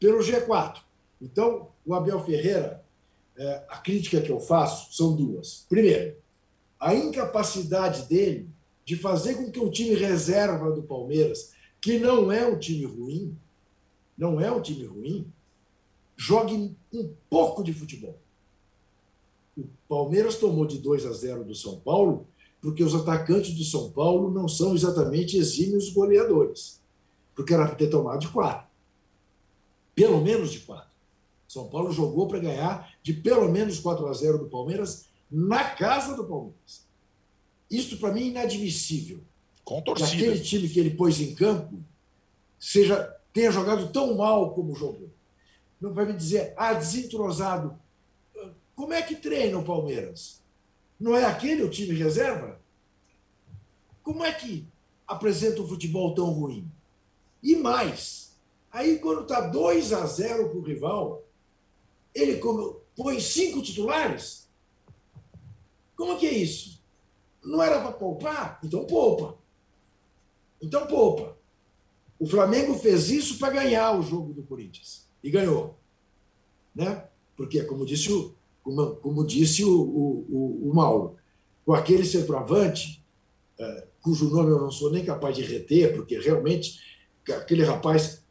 [0.00, 0.78] pelo G4.
[1.20, 2.82] Então, o Abel Ferreira,
[3.36, 5.64] é, a crítica que eu faço são duas.
[5.68, 6.16] Primeiro,
[6.82, 8.50] a incapacidade dele
[8.84, 13.38] de fazer com que o time reserva do Palmeiras, que não é um time ruim,
[14.18, 15.32] não é um time ruim,
[16.16, 18.18] jogue um pouco de futebol.
[19.56, 22.26] O Palmeiras tomou de 2 a 0 do São Paulo
[22.60, 26.80] porque os atacantes do São Paulo não são exatamente exímios goleadores,
[27.34, 28.66] porque era para ter tomado de quatro.
[29.94, 30.90] Pelo menos de quatro.
[31.46, 36.14] São Paulo jogou para ganhar de pelo menos 4 a 0 do Palmeiras na casa
[36.14, 36.86] do Palmeiras.
[37.70, 39.20] Isso, para mim, é inadmissível.
[39.64, 40.10] Com torcida.
[40.10, 41.82] Que aquele time que ele pôs em campo
[42.58, 45.10] seja, tenha jogado tão mal como jogou.
[45.80, 47.78] Não vai me dizer, ah, desentrosado.
[48.74, 50.42] Como é que treina o Palmeiras?
[51.00, 52.60] Não é aquele o time reserva?
[54.02, 54.66] Como é que
[55.06, 56.70] apresenta um futebol tão ruim?
[57.42, 58.36] E mais,
[58.70, 61.24] aí quando está 2 a 0 para o rival,
[62.14, 62.40] ele
[62.94, 64.41] põe cinco titulares?
[66.02, 66.82] Como que é isso?
[67.44, 68.58] Não era para poupar?
[68.64, 69.38] Então poupa.
[70.60, 71.38] Então poupa.
[72.18, 75.06] O Flamengo fez isso para ganhar o jogo do Corinthians.
[75.22, 75.78] E ganhou.
[76.74, 77.06] Né?
[77.36, 78.34] Porque, como disse o,
[78.64, 81.14] como, como disse o, o, o, Mauro,
[81.64, 83.00] com aquele centroavante,
[83.56, 86.80] é, cujo nome eu não sou nem capaz de reter, porque realmente
[87.28, 88.24] aquele rapaz,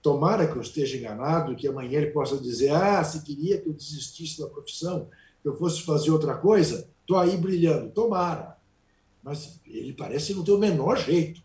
[0.00, 3.74] tomara que eu esteja enganado, que amanhã ele possa dizer: ah, se queria que eu
[3.74, 5.10] desistisse da profissão,
[5.42, 7.90] que eu fosse fazer outra coisa, estou aí brilhando.
[7.90, 8.56] Tomara.
[9.22, 11.42] Mas ele parece não ter o menor jeito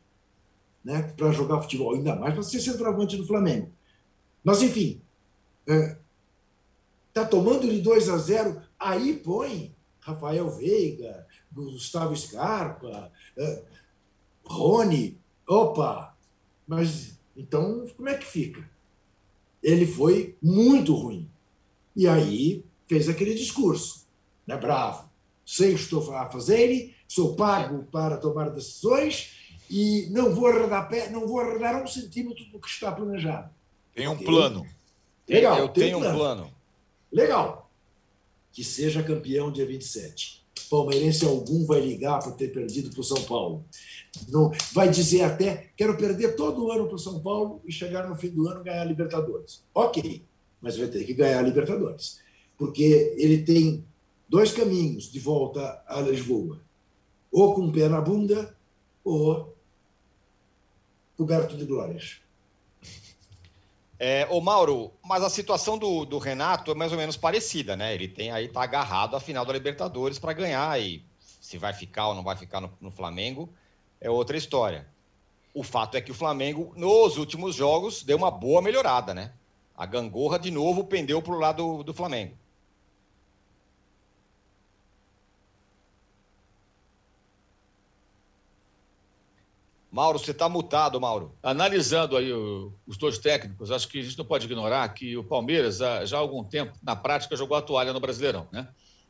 [0.83, 3.71] né, para jogar futebol, ainda mais para ser centroavante do Flamengo.
[4.43, 5.01] Mas, enfim,
[5.67, 5.97] é,
[7.09, 13.65] está tomando de 2 a 0, aí põe Rafael Veiga, Gustavo Scarpa, uh,
[14.45, 15.19] Rony.
[15.47, 16.15] Opa!
[16.65, 18.69] Mas então como é que fica?
[19.61, 21.29] Ele foi muito ruim.
[21.95, 24.07] E aí fez aquele discurso,
[24.45, 24.55] né?
[24.55, 25.06] Bravo.
[25.47, 29.31] Sei o que estou a fazer, sou pago para tomar decisões
[29.69, 33.49] e não vou arredar pé, não vou arredar um centímetro do que está planejado.
[33.95, 34.25] Tem um okay?
[34.25, 34.67] plano.
[35.25, 36.17] Legal, eu tenho um plano.
[36.17, 36.53] plano.
[37.10, 37.71] Legal.
[38.51, 40.45] Que seja campeão dia 27.
[40.69, 43.63] Palmeirense algum vai ligar por ter perdido para o São Paulo.
[44.27, 48.10] Não, vai dizer até: quero perder todo o ano para o São Paulo e chegar
[48.10, 49.63] no fim do ano ganhar a Libertadores.
[49.73, 50.25] Ok,
[50.62, 52.19] mas vai ter que ganhar a Libertadores.
[52.57, 53.86] Porque ele tem
[54.27, 56.59] dois caminhos de volta a Lisboa:
[57.31, 58.55] ou com o pé na bunda,
[59.03, 59.55] ou
[61.17, 62.21] coberto de glórias.
[63.99, 67.95] É, ô Mauro, mas a situação do, do, Renato é mais ou menos parecida, né?
[67.95, 71.03] Ele tem aí, tá agarrado à final da Libertadores para ganhar e
[71.41, 73.49] se vai ficar ou não vai ficar no, no, Flamengo
[73.99, 74.85] é outra história.
[75.51, 79.31] O fato é que o Flamengo, nos últimos jogos, deu uma boa melhorada, né?
[79.75, 82.35] A gangorra de novo pendeu para o lado do, do Flamengo.
[89.91, 91.36] Mauro, você está mutado, Mauro.
[91.41, 95.23] Analisando aí o, os dois técnicos, acho que a gente não pode ignorar que o
[95.23, 98.67] Palmeiras, já há algum tempo, na prática, jogou a toalha no Brasileirão, né?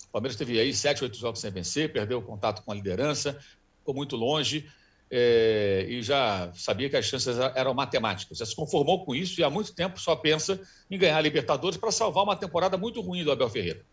[0.07, 3.37] O Palmeiras teve aí sete, oito jogos sem vencer, perdeu o contato com a liderança,
[3.79, 4.69] ficou muito longe
[5.09, 8.37] é, e já sabia que as chances eram matemáticas.
[8.37, 10.59] Já se conformou com isso e há muito tempo só pensa
[10.89, 13.83] em ganhar a Libertadores para salvar uma temporada muito ruim do Abel Ferreira.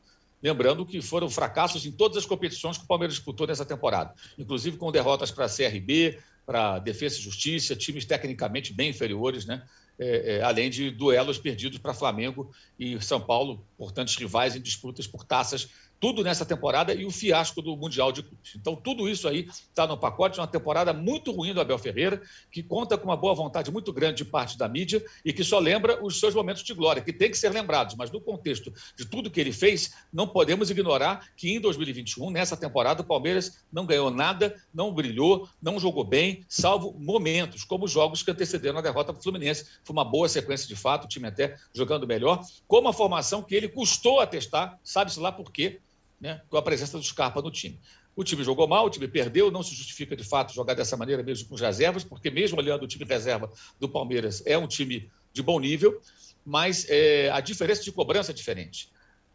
[0.43, 4.77] Lembrando que foram fracassos em todas as competições que o Palmeiras disputou nessa temporada, inclusive
[4.77, 9.63] com derrotas para a CRB, para Defesa e Justiça, times tecnicamente bem inferiores, né?
[9.97, 15.07] É, é, além de duelos perdidos para Flamengo e São Paulo, importantes rivais em disputas
[15.07, 15.69] por taças
[16.01, 18.55] tudo nessa temporada e o fiasco do Mundial de Clubes.
[18.57, 22.63] Então, tudo isso aí está no pacote, uma temporada muito ruim do Abel Ferreira, que
[22.63, 26.05] conta com uma boa vontade muito grande de parte da mídia e que só lembra
[26.05, 29.31] os seus momentos de glória, que tem que ser lembrados, mas no contexto de tudo
[29.31, 34.11] que ele fez, não podemos ignorar que em 2021, nessa temporada, o Palmeiras não ganhou
[34.11, 39.13] nada, não brilhou, não jogou bem, salvo momentos, como os jogos que antecederam a derrota
[39.13, 39.67] para o Fluminense.
[39.85, 43.55] Foi uma boa sequência de fato, o time até jogando melhor, como a formação que
[43.55, 45.81] ele custou a testar, sabe-se lá por quê,
[46.25, 47.79] né, com a presença do Scarpa no time.
[48.17, 51.23] O time jogou mal, o time perdeu, não se justifica de fato jogar dessa maneira
[51.23, 55.43] mesmo com reservas, porque mesmo olhando o time reserva do Palmeiras é um time de
[55.43, 56.01] bom nível,
[56.43, 58.91] mas é, a diferença de cobrança é diferente.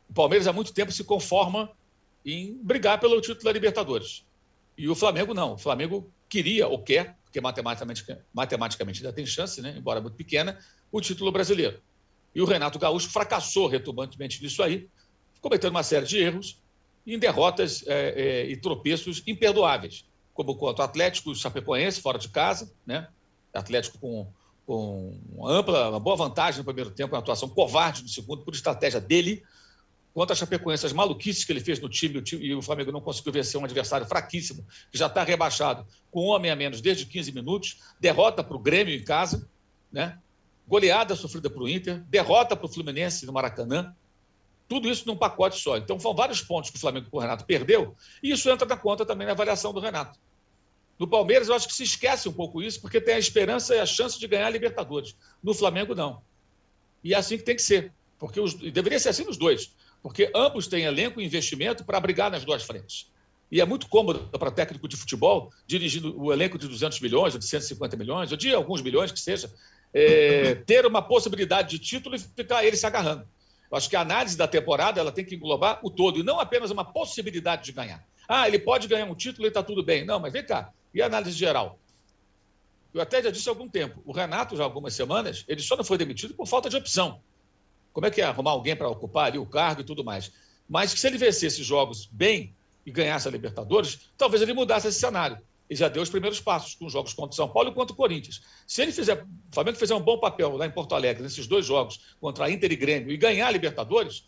[0.10, 1.70] O Palmeiras há muito tempo se conforma
[2.26, 4.26] em brigar pelo título da Libertadores.
[4.76, 5.54] E o Flamengo não.
[5.54, 10.58] O Flamengo queria ou quer, porque matematicamente, matematicamente ainda tem chance, né, embora muito pequena,
[10.92, 11.80] o título brasileiro.
[12.34, 14.90] E o Renato Gaúcho fracassou retumbantemente nisso aí,
[15.40, 16.60] cometendo uma série de erros,
[17.14, 22.72] em derrotas é, é, e tropeços imperdoáveis, como contra o Atlético Chapecoense, fora de casa,
[22.86, 23.08] né?
[23.54, 24.28] Atlético com,
[24.66, 28.54] com uma ampla, uma boa vantagem no primeiro tempo, uma atuação covarde no segundo, por
[28.54, 29.44] estratégia dele,
[30.14, 32.92] contra a Chapecoense, as maluquices que ele fez no time, o time, e o Flamengo
[32.92, 36.82] não conseguiu vencer um adversário fraquíssimo, que já está rebaixado, com um homem a menos
[36.82, 39.48] desde 15 minutos, derrota para o Grêmio em casa,
[39.92, 40.18] né?
[40.68, 43.96] goleada sofrida para o Inter, derrota para o Fluminense no Maracanã,
[44.70, 45.76] tudo isso num pacote só.
[45.76, 48.78] Então, foram vários pontos que o Flamengo com o Renato perdeu, e isso entra na
[48.78, 50.18] conta também na avaliação do Renato.
[51.00, 53.80] No Palmeiras, eu acho que se esquece um pouco isso, porque tem a esperança e
[53.80, 55.16] a chance de ganhar a Libertadores.
[55.42, 56.22] No Flamengo, não.
[57.04, 57.92] E é assim que tem que ser.
[58.20, 59.74] Porque os, deveria ser assim nos dois.
[60.04, 63.10] Porque ambos têm elenco e investimento para brigar nas duas frentes.
[63.50, 67.40] E é muito cômodo para técnico de futebol, dirigindo o elenco de 200 milhões, ou
[67.40, 69.52] de 150 milhões, ou de alguns milhões que seja,
[69.94, 73.26] é, ter uma possibilidade de título e ficar ele se agarrando.
[73.72, 76.40] Eu acho que a análise da temporada ela tem que englobar o todo e não
[76.40, 78.04] apenas uma possibilidade de ganhar.
[78.28, 80.06] Ah, ele pode ganhar um título e está tudo bem.
[80.06, 80.72] Não, mas vem cá.
[80.94, 81.80] E a análise geral?
[82.94, 84.02] Eu até já disse há algum tempo.
[84.06, 87.22] O Renato, já há algumas semanas, ele só não foi demitido por falta de opção.
[87.94, 90.32] Como é que é arrumar alguém para ocupar ali o cargo e tudo mais?
[90.68, 92.56] Mas que se ele vencesse jogos bem
[92.86, 95.38] e ganhasse a Libertadores, talvez ele mudasse esse cenário
[95.70, 97.96] e já deu os primeiros passos com jogos contra o São Paulo e contra o
[97.96, 98.42] Corinthians.
[98.66, 101.66] Se ele fizer, o Flamengo fizer um bom papel lá em Porto Alegre, nesses dois
[101.66, 104.28] jogos, contra a Inter e Grêmio, e ganhar a Libertadores,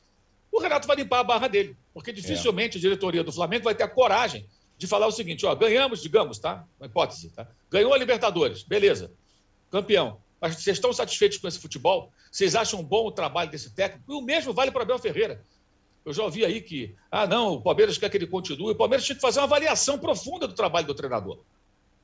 [0.51, 1.75] o Renato vai limpar a barra dele.
[1.93, 2.79] Porque dificilmente é.
[2.79, 6.37] a diretoria do Flamengo vai ter a coragem de falar o seguinte: ó, ganhamos, digamos,
[6.37, 6.65] tá?
[6.79, 7.47] Uma hipótese, tá?
[7.69, 9.11] Ganhou a Libertadores, beleza,
[9.71, 10.19] campeão.
[10.39, 12.11] Mas vocês estão satisfeitos com esse futebol?
[12.31, 14.11] Vocês acham bom o trabalho desse técnico?
[14.11, 15.45] E o mesmo vale para Abel Ferreira.
[16.05, 18.71] Eu já ouvi aí que, ah, não, o Palmeiras quer que ele continue.
[18.71, 21.39] O Palmeiras tinha que fazer uma avaliação profunda do trabalho do treinador.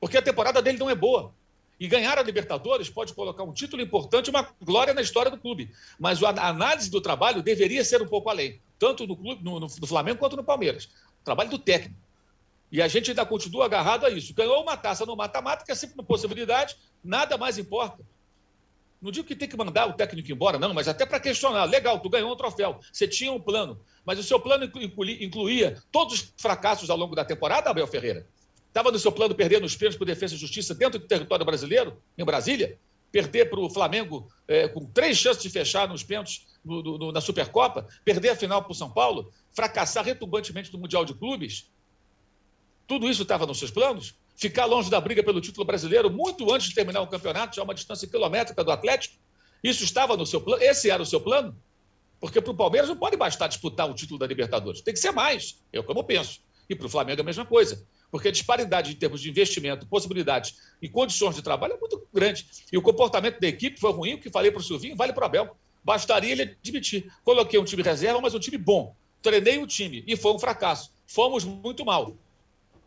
[0.00, 1.34] Porque a temporada dele não é boa.
[1.80, 5.70] E ganhar a Libertadores pode colocar um título importante, uma glória na história do clube.
[5.98, 9.68] Mas a análise do trabalho deveria ser um pouco além, tanto no, clube, no, no,
[9.68, 10.88] Flamengo quanto no Palmeiras.
[11.20, 12.00] O trabalho do técnico.
[12.70, 14.34] E a gente ainda continua agarrado a isso.
[14.34, 18.04] Ganhou uma taça no mata-mata, que é sempre uma possibilidade, nada mais importa.
[19.00, 21.64] Não digo que tem que mandar o técnico embora, não, mas até para questionar.
[21.64, 24.64] Legal, tu ganhou um troféu, você tinha um plano, mas o seu plano
[25.20, 28.26] incluía todos os fracassos ao longo da temporada, Abel Ferreira?
[28.66, 32.02] Estava no seu plano perder nos pênaltis por defesa e justiça dentro do território brasileiro,
[32.16, 32.78] em Brasília?
[33.10, 37.20] Perder para o Flamengo é, com três chances de fechar nos pênaltis no, no, na
[37.20, 37.86] Supercopa?
[38.04, 39.32] Perder a final para o São Paulo?
[39.52, 41.70] Fracassar retumbantemente no Mundial de Clubes?
[42.86, 44.14] Tudo isso estava nos seus planos?
[44.38, 47.74] Ficar longe da briga pelo título brasileiro muito antes de terminar o campeonato, já uma
[47.74, 49.16] distância quilométrica do Atlético?
[49.64, 50.62] Isso estava no seu plano?
[50.62, 51.60] Esse era o seu plano?
[52.20, 54.80] Porque para o Palmeiras não pode bastar disputar o título da Libertadores.
[54.80, 56.40] Tem que ser mais, eu como penso.
[56.70, 57.84] E para o Flamengo é a mesma coisa.
[58.12, 62.46] Porque a disparidade em termos de investimento, possibilidades e condições de trabalho é muito grande.
[62.72, 65.22] E o comportamento da equipe foi ruim, o que falei para o Silvinho, vale para
[65.22, 65.56] o Abel.
[65.82, 67.12] Bastaria ele admitir.
[67.24, 68.94] Coloquei um time reserva, mas um time bom.
[69.20, 70.92] Treinei o time e foi um fracasso.
[71.08, 72.16] Fomos muito mal.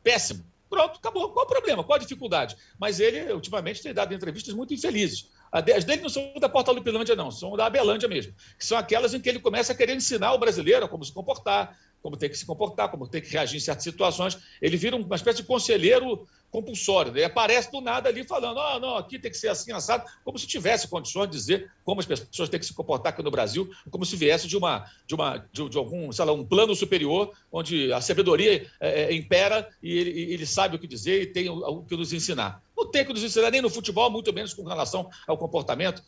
[0.02, 0.50] Péssimo.
[0.72, 1.34] Pronto, acabou.
[1.34, 1.84] Qual o problema?
[1.84, 2.56] Qual a dificuldade?
[2.80, 5.30] Mas ele, ultimamente, tem dado entrevistas muito infelizes.
[5.52, 9.14] As dele não são da Porta Lupilândia, não, são da Abelândia mesmo, que são aquelas
[9.14, 12.38] em que ele começa a querer ensinar o brasileiro como se comportar, como tem que
[12.38, 14.38] se comportar, como tem que reagir em certas situações.
[14.62, 17.14] Ele vira uma espécie de conselheiro compulsório.
[17.14, 17.24] Né?
[17.24, 20.46] Aparece do nada ali falando: ah, não, aqui tem que ser assim, assado, como se
[20.46, 24.06] tivesse condições de dizer como as pessoas têm que se comportar aqui no Brasil, como
[24.06, 27.92] se viesse de uma de uma de, de algum, sei lá, um plano superior, onde
[27.94, 31.56] a sabedoria é, é, impera e ele, ele, sabe o que dizer e tem o,
[31.56, 32.62] o que nos ensinar.
[32.76, 36.04] Não tem que nos ensinar nem no futebol, muito menos com relação ao comportamento.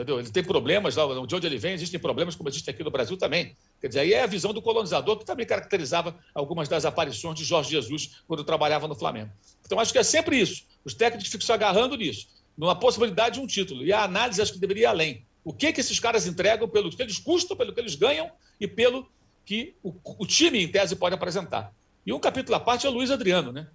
[0.00, 0.18] Entendeu?
[0.18, 3.18] Ele tem problemas, lá, de onde ele vem, existem problemas como existem aqui no Brasil
[3.18, 3.54] também.
[3.80, 7.44] Quer dizer, aí é a visão do colonizador que também caracterizava algumas das aparições de
[7.44, 9.30] Jorge Jesus quando trabalhava no Flamengo.
[9.66, 10.64] Então, acho que é sempre isso.
[10.84, 13.84] Os técnicos ficam se agarrando nisso, numa possibilidade de um título.
[13.84, 15.26] E a análise acho que deveria ir além.
[15.44, 18.66] O que, que esses caras entregam, pelo que eles custam, pelo que eles ganham e
[18.66, 19.06] pelo
[19.44, 21.74] que o, o time, em tese, pode apresentar.
[22.06, 23.68] E um capítulo à parte é o Luiz Adriano, né?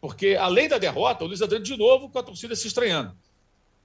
[0.00, 3.14] Porque, além da derrota, o Luiz Adriano, de novo, com a torcida se estranhando.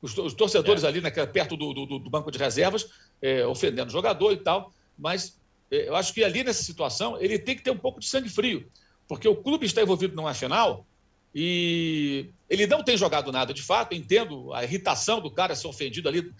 [0.01, 0.87] Os, os torcedores é.
[0.87, 2.87] ali, né, perto do, do, do, banco de reservas,
[3.21, 4.71] é, ofendendo o jogador e tal.
[4.97, 5.39] Mas
[5.71, 8.29] é, eu acho que ali, nessa situação, ele tem que ter um pouco de sangue
[8.29, 8.69] frio.
[9.07, 10.85] Porque o clube está envolvido numa final
[11.33, 13.93] e ele não tem jogado nada de fato.
[13.93, 16.31] Entendo a irritação do cara ser ofendido ali,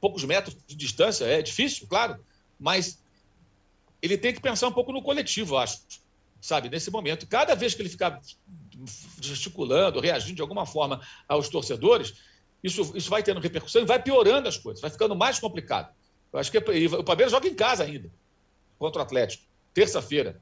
[0.00, 1.24] poucos metros de distância.
[1.24, 2.18] É difícil, claro.
[2.58, 3.02] Mas
[4.00, 5.80] ele tem que pensar um pouco no coletivo, acho.
[6.40, 7.26] Sabe, nesse momento.
[7.26, 8.20] Cada vez que ele ficar
[9.20, 12.14] gesticulando, reagindo de alguma forma aos torcedores,
[12.62, 15.94] isso, isso vai tendo repercussão e vai piorando as coisas, vai ficando mais complicado.
[16.32, 18.10] Eu acho que o Palmeiras joga em casa ainda,
[18.78, 20.40] contra o Atlético, terça-feira.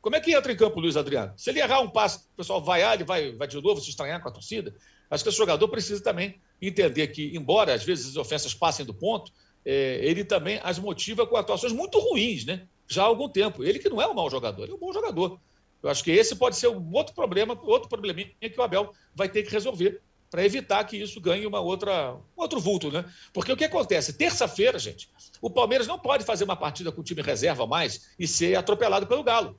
[0.00, 1.32] Como é que entra em campo o Luiz Adriano?
[1.36, 3.88] Se ele errar um passo, o pessoal vai, ah, ele vai, vai de novo se
[3.88, 4.74] estranhar com a torcida.
[5.10, 8.92] Acho que esse jogador precisa também entender que, embora às vezes as ofensas passem do
[8.92, 9.32] ponto,
[9.64, 12.66] é, ele também as motiva com atuações muito ruins, né?
[12.86, 13.64] Já há algum tempo.
[13.64, 15.40] Ele que não é um mau jogador, ele é um bom jogador.
[15.82, 19.28] Eu acho que esse pode ser um outro problema, outro probleminha que o Abel vai
[19.28, 20.00] ter que resolver
[20.34, 23.04] para evitar que isso ganhe uma outra, um outro vulto, né?
[23.32, 24.12] Porque o que acontece?
[24.12, 25.08] Terça-feira, gente,
[25.40, 29.06] o Palmeiras não pode fazer uma partida com o time reserva mais e ser atropelado
[29.06, 29.56] pelo Galo.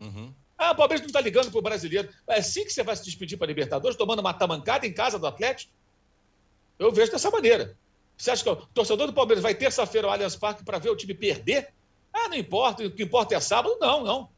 [0.00, 0.32] Uhum.
[0.56, 2.08] Ah, o Palmeiras não está ligando para o brasileiro.
[2.26, 5.18] É assim que você vai se despedir para a Libertadores, tomando uma tamancada em casa
[5.18, 5.70] do Atlético?
[6.78, 7.76] Eu vejo dessa maneira.
[8.16, 10.96] Você acha que o torcedor do Palmeiras vai terça-feira ao Allianz Parque para ver o
[10.96, 11.68] time perder?
[12.10, 13.76] Ah, não importa, o que importa é sábado.
[13.78, 14.30] Não, não.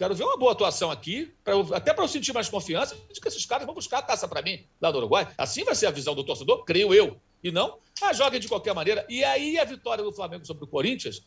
[0.00, 3.28] Quero ver uma boa atuação aqui, pra até para eu sentir mais confiança de que
[3.28, 5.28] esses caras vão buscar a taça para mim lá no Uruguai.
[5.36, 7.20] Assim vai ser a visão do torcedor, creio eu.
[7.44, 9.04] E não, ah, joguem de qualquer maneira.
[9.10, 11.20] E aí a vitória do Flamengo sobre o Corinthians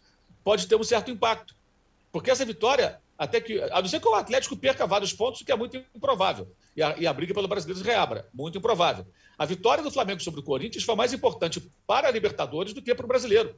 [0.44, 1.56] pode ter um certo impacto.
[2.12, 3.62] Porque essa vitória, até que.
[3.62, 6.52] A não ser que o Atlético perca vários pontos, o que é muito improvável.
[6.76, 8.28] E a, e a briga pelo brasileiro se reabra.
[8.34, 9.06] Muito improvável.
[9.38, 12.96] A vitória do Flamengo sobre o Corinthians foi mais importante para a Libertadores do que
[12.96, 13.56] para o brasileiro.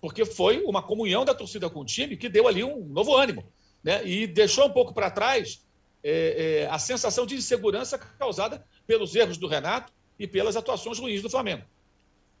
[0.00, 3.44] Porque foi uma comunhão da torcida com o time que deu ali um novo ânimo
[3.84, 4.04] né?
[4.04, 5.62] e deixou um pouco para trás
[6.02, 11.22] é, é, a sensação de insegurança causada pelos erros do Renato e pelas atuações ruins
[11.22, 11.64] do Flamengo.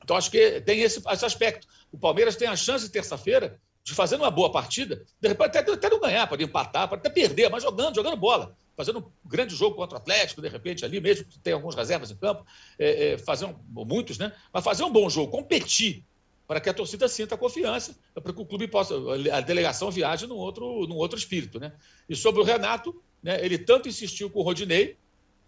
[0.02, 1.66] Então, acho que tem esse, esse aspecto.
[1.92, 5.90] O Palmeiras tem a chance, terça-feira, de fazer uma boa partida, de repente até, até
[5.90, 9.76] não ganhar, pode empatar, pode até perder, mas jogando, jogando bola, fazendo um grande jogo
[9.76, 12.46] contra o Atlético, de repente ali mesmo, que tem alguns reservas em campo,
[12.78, 14.32] é, é, fazer um, muitos, né?
[14.50, 16.02] Mas fazer um bom jogo, competir,
[16.46, 18.94] para que a torcida sinta confiança, para que o clube possa,
[19.32, 21.58] a delegação viaje num outro, num outro espírito.
[21.58, 21.72] Né?
[22.08, 24.98] E sobre o Renato, né, ele tanto insistiu com o Rodinei,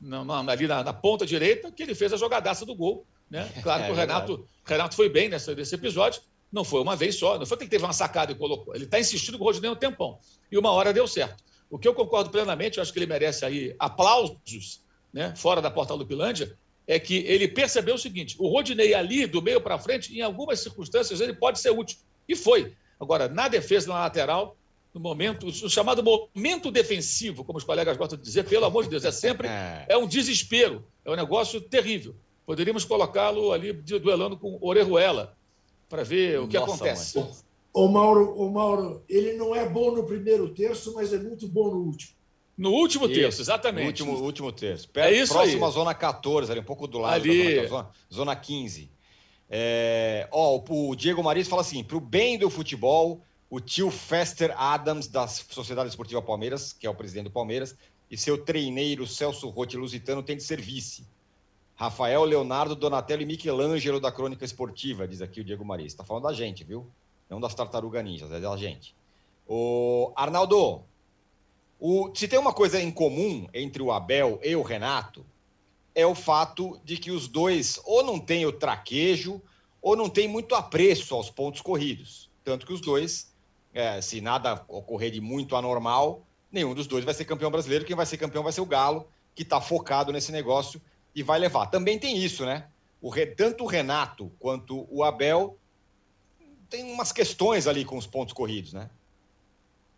[0.01, 3.07] na, na, ali na, na, ponta direita, que ele fez a jogadaça do gol.
[3.31, 3.51] Né?
[3.63, 7.17] Claro que é, o Renato, Renato foi bem nessa, nesse episódio, não foi uma vez
[7.17, 8.75] só, não foi que ele teve uma sacada e colocou.
[8.75, 10.19] Ele está insistindo com o Rodinei um tempão.
[10.51, 11.45] E uma hora deu certo.
[11.69, 14.83] O que eu concordo plenamente, eu acho que ele merece aí aplausos,
[15.13, 19.43] né, fora da Porta Lupilândia, é que ele percebeu o seguinte: o Rodinei ali, do
[19.43, 21.99] meio para frente, em algumas circunstâncias, ele pode ser útil.
[22.29, 22.75] E foi.
[22.99, 24.57] Agora, na defesa, na lateral,
[24.95, 28.91] no momento, o chamado momento defensivo, como os colegas gostam de dizer, pelo amor de
[28.91, 32.15] Deus, é sempre é, é um desespero, é um negócio terrível.
[32.47, 35.37] Poderíamos colocá-lo ali duelando com Orejuela
[35.89, 37.25] para ver o que Nossa, acontece.
[37.75, 41.71] O Mauro, o Mauro, ele não é bom no primeiro terço, mas é muito bom
[41.71, 42.16] no último.
[42.57, 43.15] No último Isso.
[43.15, 44.03] terço, exatamente.
[44.03, 44.89] Último, último terço.
[44.95, 45.71] É isso próximo aí.
[45.71, 47.57] à zona 14, ali um pouco do lado Ali.
[47.57, 48.91] da zona, zona, zona 15.
[49.49, 53.91] É, ó, o, o Diego Maris fala assim: para o bem do futebol, o tio
[53.91, 57.77] Fester Adams, da Sociedade Esportiva Palmeiras, que é o presidente do Palmeiras,
[58.11, 61.07] e seu treineiro Celso Rotti Lusitano tem de ser vice.
[61.77, 65.93] Rafael, Leonardo, Donatello e Michelangelo da Crônica Esportiva, diz aqui o Diego Maris.
[65.93, 66.87] Está falando da gente, viu?
[67.29, 68.95] Não das tartarugas ninjas, é da gente.
[69.47, 70.83] O Arnaldo,
[71.79, 75.25] o, se tem uma coisa em comum entre o Abel e o Renato,
[75.95, 79.41] é o fato de que os dois ou não têm o traquejo
[79.81, 82.31] ou não têm muito apreço aos pontos corridos.
[82.45, 83.33] Tanto que os dois,
[83.73, 87.85] é, se nada ocorrer de muito anormal, nenhum dos dois vai ser campeão brasileiro.
[87.85, 90.81] Quem vai ser campeão vai ser o Galo, que está focado nesse negócio
[91.15, 91.67] e vai levar.
[91.67, 92.69] Também tem isso, né?
[93.01, 95.59] O, tanto o Renato quanto o Abel
[96.69, 98.91] tem umas questões ali com os pontos corridos, né?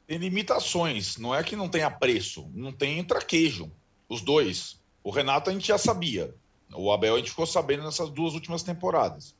[0.08, 3.70] Tem limitações, não é que não tenha preço, não tem traquejo.
[4.08, 4.80] Os dois.
[5.04, 6.34] O Renato a gente já sabia.
[6.72, 9.36] O Abel a gente ficou sabendo nessas duas últimas temporadas.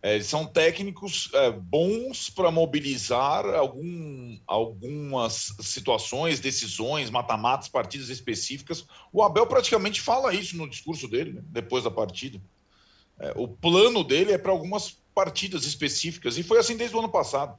[0.00, 8.86] É, eles são técnicos é, bons para mobilizar algum, algumas situações, decisões, mata-matas, partidas específicas.
[9.12, 12.40] O Abel praticamente fala isso no discurso dele, né, depois da partida.
[13.18, 17.10] É, o plano dele é para algumas partidas específicas, e foi assim desde o ano
[17.10, 17.58] passado.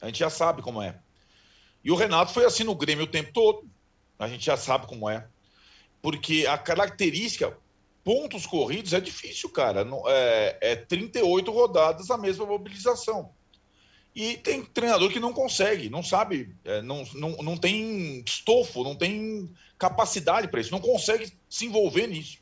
[0.00, 1.00] A gente já sabe como é.
[1.84, 3.68] E o Renato foi assim no Grêmio o tempo todo.
[4.18, 5.26] A gente já sabe como é.
[6.00, 7.56] Porque a característica,
[8.02, 9.86] pontos corridos, é difícil, cara.
[10.06, 13.30] É, é 38 rodadas a mesma mobilização.
[14.14, 18.94] E tem treinador que não consegue, não sabe, é, não, não, não tem estofo, não
[18.94, 22.38] tem capacidade para isso, não consegue se envolver nisso.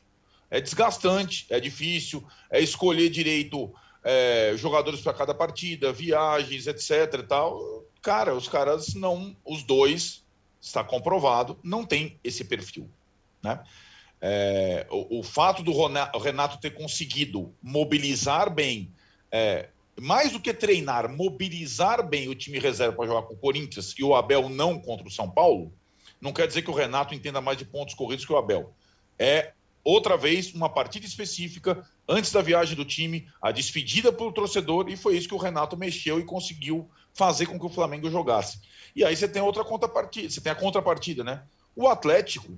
[0.51, 3.73] É desgastante, é difícil, é escolher direito
[4.03, 7.25] é, jogadores para cada partida, viagens, etc.
[7.27, 7.82] tal.
[8.03, 10.25] Cara, os caras não, os dois,
[10.59, 12.89] está comprovado, não tem esse perfil.
[13.41, 13.63] Né?
[14.21, 15.71] É, o, o fato do
[16.19, 18.91] Renato ter conseguido mobilizar bem,
[19.31, 23.95] é, mais do que treinar, mobilizar bem o time reserva para jogar com o Corinthians
[23.97, 25.73] e o Abel não contra o São Paulo,
[26.19, 28.73] não quer dizer que o Renato entenda mais de pontos corridos que o Abel.
[29.17, 34.31] É outra vez uma partida específica antes da viagem do time, a despedida para o
[34.31, 38.09] torcedor, e foi isso que o Renato mexeu e conseguiu fazer com que o Flamengo
[38.09, 38.59] jogasse.
[38.95, 41.43] E aí você tem outra contrapartida, você tem a contrapartida, né?
[41.75, 42.57] O Atlético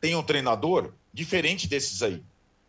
[0.00, 2.22] tem um treinador diferente desses aí,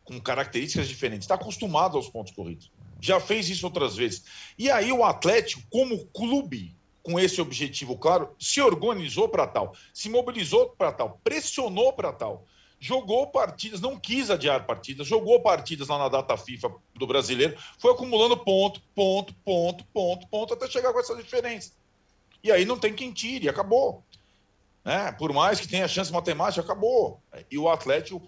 [0.03, 2.71] com características diferentes, está acostumado aos pontos corridos.
[3.01, 4.23] Já fez isso outras vezes.
[4.57, 10.09] E aí o Atlético, como clube, com esse objetivo claro, se organizou para tal, se
[10.09, 12.45] mobilizou para tal, pressionou para tal
[12.79, 17.91] jogou partidas, não quis adiar partidas, jogou partidas lá na data FIFA do brasileiro, foi
[17.91, 21.71] acumulando ponto, ponto, ponto, ponto, ponto, até chegar com essa diferença.
[22.43, 24.03] E aí não tem quem tire, acabou.
[24.83, 25.11] Né?
[25.13, 27.19] Por mais que tenha chance matemática, acabou.
[27.49, 28.21] E o Atlético.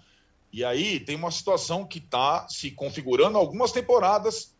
[0.52, 4.56] E aí tem uma situação que está se configurando algumas temporadas,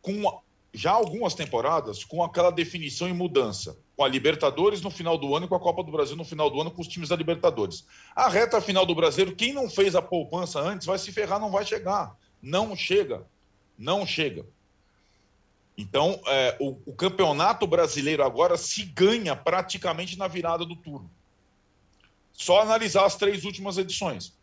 [0.00, 0.40] com
[0.72, 5.46] já algumas temporadas, com aquela definição e mudança com a Libertadores no final do ano
[5.46, 7.84] e com a Copa do Brasil no final do ano com os times da Libertadores.
[8.14, 11.50] A reta final do Brasileiro, quem não fez a poupança antes vai se ferrar, não
[11.50, 12.16] vai chegar.
[12.40, 13.26] Não chega.
[13.76, 14.46] Não chega.
[15.76, 21.10] Então, é, o, o campeonato brasileiro agora se ganha praticamente na virada do turno.
[22.32, 24.36] Só analisar as três últimas edições.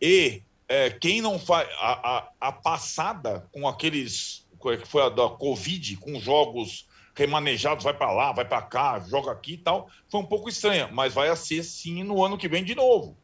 [0.00, 1.68] E é, quem não faz.
[1.78, 4.45] A, a, a passada com aqueles.
[4.74, 9.32] Que foi a da Covid, com jogos remanejados, vai para lá, vai para cá, joga
[9.32, 12.62] aqui e tal, foi um pouco estranha, mas vai ser sim no ano que vem
[12.62, 13.16] de novo.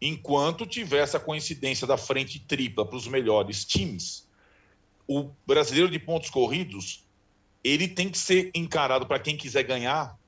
[0.00, 4.28] Enquanto tiver essa coincidência da frente tripla para os melhores times,
[5.06, 7.06] o brasileiro de pontos corridos,
[7.64, 10.18] ele tem que ser encarado para quem quiser ganhar,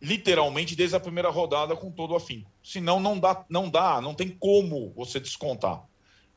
[0.00, 2.46] literalmente desde a primeira rodada com todo o.
[2.62, 5.89] Senão não dá, não dá, não tem como você descontar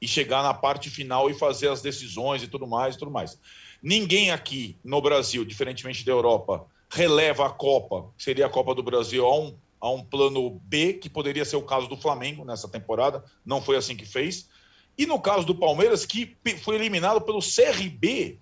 [0.03, 3.39] e chegar na parte final e fazer as decisões e tudo mais, e tudo mais.
[3.81, 8.83] Ninguém aqui no Brasil, diferentemente da Europa, releva a Copa, que seria a Copa do
[8.83, 12.67] Brasil, a um, a um plano B, que poderia ser o caso do Flamengo nessa
[12.67, 14.49] temporada, não foi assim que fez.
[14.97, 18.37] E no caso do Palmeiras, que foi eliminado pelo CRB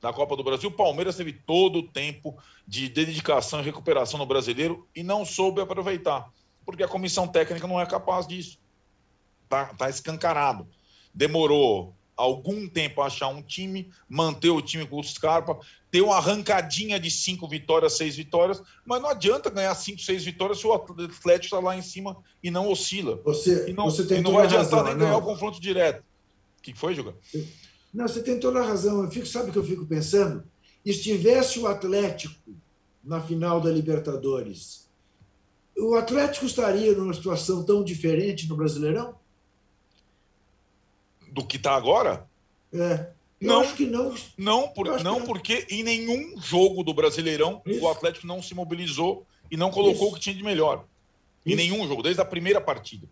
[0.00, 2.34] da Copa do Brasil, o Palmeiras teve todo o tempo
[2.66, 6.32] de dedicação e recuperação no brasileiro e não soube aproveitar,
[6.64, 8.58] porque a comissão técnica não é capaz disso.
[9.50, 10.66] Tá, tá escancarado.
[11.14, 15.58] Demorou algum tempo achar um time, manter o time com o Scarpa,
[15.90, 20.58] ter uma arrancadinha de cinco vitórias, seis vitórias, mas não adianta ganhar cinco, seis vitórias
[20.58, 23.20] se o Atlético está lá em cima e não oscila.
[23.24, 25.18] Você, e não, você tem e não vai adiantar razão, nem ganhar não.
[25.18, 26.04] o confronto direto.
[26.58, 27.14] O que foi, Juga?
[27.92, 29.02] Não, você tem toda a razão.
[29.02, 30.44] Eu fico, sabe o que eu fico pensando?
[30.84, 32.34] Estivesse o Atlético
[33.02, 34.84] na final da Libertadores
[35.76, 39.14] o Atlético estaria numa situação tão diferente no Brasileirão?
[41.34, 42.26] Do que está agora?
[42.72, 43.08] É.
[43.40, 43.60] Eu Não.
[43.60, 44.14] acho que não.
[44.38, 47.80] Não, por- não que- porque em nenhum jogo do Brasileirão Isso.
[47.84, 50.12] o Atlético não se mobilizou e não colocou Isso.
[50.12, 50.84] o que tinha de melhor.
[51.44, 51.56] Em Isso.
[51.56, 53.06] nenhum jogo, desde a primeira partida.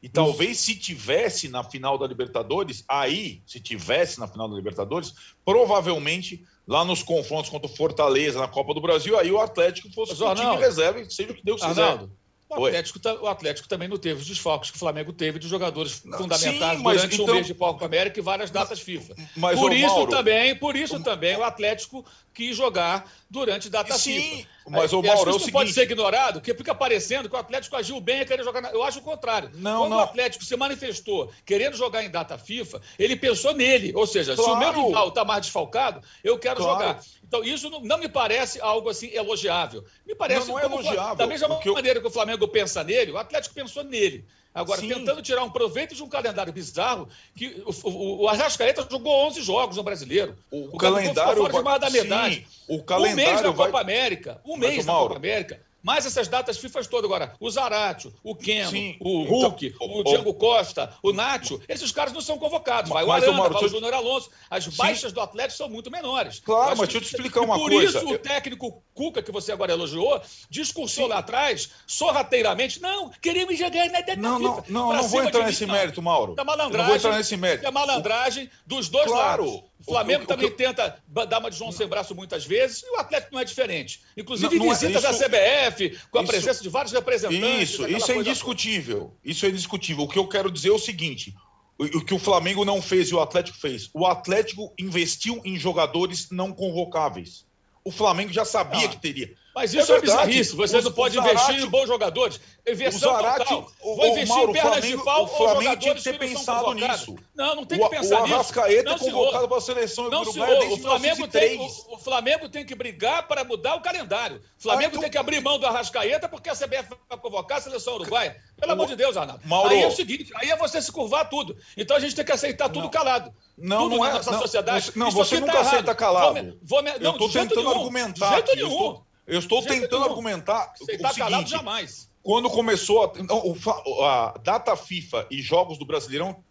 [0.00, 5.12] E talvez se tivesse na final da Libertadores, aí, se tivesse na final da Libertadores,
[5.44, 10.12] provavelmente lá nos confrontos contra o Fortaleza na Copa do Brasil, aí o Atlético fosse
[10.18, 11.82] Mas, o time reserva, seja o que Deus quiser.
[11.82, 12.12] Arnaldo,
[12.60, 12.66] o.
[12.66, 16.02] Atlético, ta- o Atlético também não teve os desfalques que o Flamengo teve de jogadores
[16.04, 19.14] Não, fundamentais sim, mas durante então- o mês de Copa América e várias datas FIFA.
[19.36, 24.20] Mas, por isso Mauro, também, por isso também o Atlético quis jogar durante data Sim,
[24.20, 24.48] FIFA.
[24.68, 27.28] mas, acho Mauro, que é o isso não pode seguinte- ser ignorado, porque fica parecendo
[27.28, 28.60] que o Atlético agiu bem e querer jogar.
[28.60, 28.70] Na...
[28.70, 29.50] Eu acho o contrário.
[29.54, 29.98] Não, Quando não.
[29.98, 33.92] o Atlético se manifestou querendo jogar em data FIFA, ele pensou nele.
[33.94, 34.86] Ou seja, se o meu Claro.
[34.88, 36.72] rival está mais desfalcado, eu quero Claro.
[36.80, 37.00] jogar.
[37.26, 39.84] Então, isso não, não me parece algo assim elogiável.
[40.06, 41.14] Me parece Não, não é elogiável.
[41.16, 44.24] Da mesma O que eu- maneira que o Flamengo pensa nele, o Atlético pensou nele.
[44.54, 44.88] Agora, Sim.
[44.88, 49.42] tentando tirar um proveito de um calendário bizarro, que o, o, o Arrascaeta jogou 11
[49.42, 50.36] jogos no Brasileiro.
[50.48, 52.46] O, Gabigol calendário ficou fora de mais da Sim, metade.
[52.68, 54.40] o um mês calendário da vai Copa América.
[54.44, 55.60] Um mês da Copa América.
[55.84, 57.34] Mais essas datas FIFA todas agora.
[57.38, 58.96] O Zaratio, o Keno, Sim.
[59.00, 62.90] o Então, Hulk, ô, o ô, Diego Costa, o Nacho, esses caras não são convocados.
[62.90, 64.30] Vai o Mas, ô, Arana, Mauro, vai o Júnior Alonso.
[64.48, 66.40] As baixas do Atlético são muito menores.
[66.40, 67.98] Claro, mas deixa eu te explicar uma por coisa.
[67.98, 73.86] isso o técnico Cuca, que você agora elogiou, discursou lá atrás, sorrateiramente, não, queremos jogar
[73.90, 76.34] na data Não, não, não, Pra não vou entrar nesse mérito, Mauro.
[76.38, 76.86] É Eu não malandragem.
[76.86, 77.66] vou entrar nesse mérito.
[77.66, 79.44] É malandragem dos dois Claro.
[79.44, 79.64] lados.
[79.86, 82.44] O Flamengo O- o- o também que tenta dar uma de João sem braço muitas
[82.44, 84.00] vezes, e o Atlético não é diferente.
[84.16, 87.70] Inclusive, Não, não é- visitas isso- da CBF, com a isso- presença de vários representantes.
[87.70, 89.14] Isso, isso é indiscutível.
[89.24, 90.04] Isso é indiscutível.
[90.04, 91.34] O que eu quero dizer é o seguinte:
[91.78, 93.90] o, o que o Flamengo não fez e o Atlético fez.
[93.92, 97.44] O Atlético investiu em jogadores não convocáveis.
[97.84, 98.88] O Flamengo já sabia Ah.
[98.88, 99.34] que teria.
[99.54, 100.26] Mas É isso é, verdade.
[100.26, 100.56] bizarrice.
[100.56, 102.40] Você Os- não pode o Zarate- investir em bons jogadores.
[102.66, 103.70] Inversão o Zarate- total.
[103.82, 106.02] o- Vou o investir Mauro, em pernas o Flamengo- de pau o Flamengo ou jogadores
[106.02, 107.00] que ter que não são pensado convocados.
[107.08, 107.16] nisso.
[107.36, 108.34] Não, não tem O, que pensar o nisso.
[108.34, 111.60] Arrascaeta Não, é convocado para a seleção Não, desde O Flamengo, tem, 1903.
[111.60, 114.42] o, o Flamengo tem que brigar para mudar o calendário.
[114.58, 117.58] O Flamengo Ah, então- tem que abrir mão do Arrascaeta porque a CBF vai convocar
[117.58, 118.36] a seleção uruguaia.
[118.58, 119.40] Pelo O- amor de Deus, Arnaldo.
[119.46, 121.56] Mauro- Aí é o seguinte, aí é você se curvar tudo.
[121.76, 122.90] Então a gente tem que aceitar tudo Não.
[122.90, 123.32] calado.
[123.56, 124.12] Não, tudo não é.
[124.14, 124.90] nossa não, sociedade.
[124.96, 126.34] Não, você nunca tá aceita calado.
[126.34, 128.40] Vou vou me- eu não, estou tentando argumentar.
[128.40, 129.00] De jeito nenhum.
[129.26, 130.04] Eu estou tentando nenhum.
[130.10, 132.10] argumentar Aceitar o calado jamais.
[132.22, 136.42] quando começou a, não, o a data FIFA e jogos do Brasileirão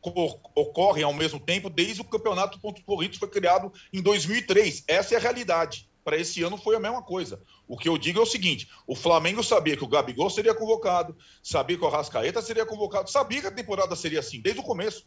[0.00, 4.84] co- ocorrem ao mesmo tempo desde o campeonato pontos corridos foi criado em 2003.
[4.86, 5.88] Essa é a realidade.
[6.04, 7.40] Para esse ano foi a mesma coisa.
[7.66, 11.16] O que eu digo é o seguinte: o Flamengo sabia que o Gabigol seria convocado,
[11.42, 15.06] sabia que o Arrascaeta seria convocado, sabia que a temporada seria assim desde o começo.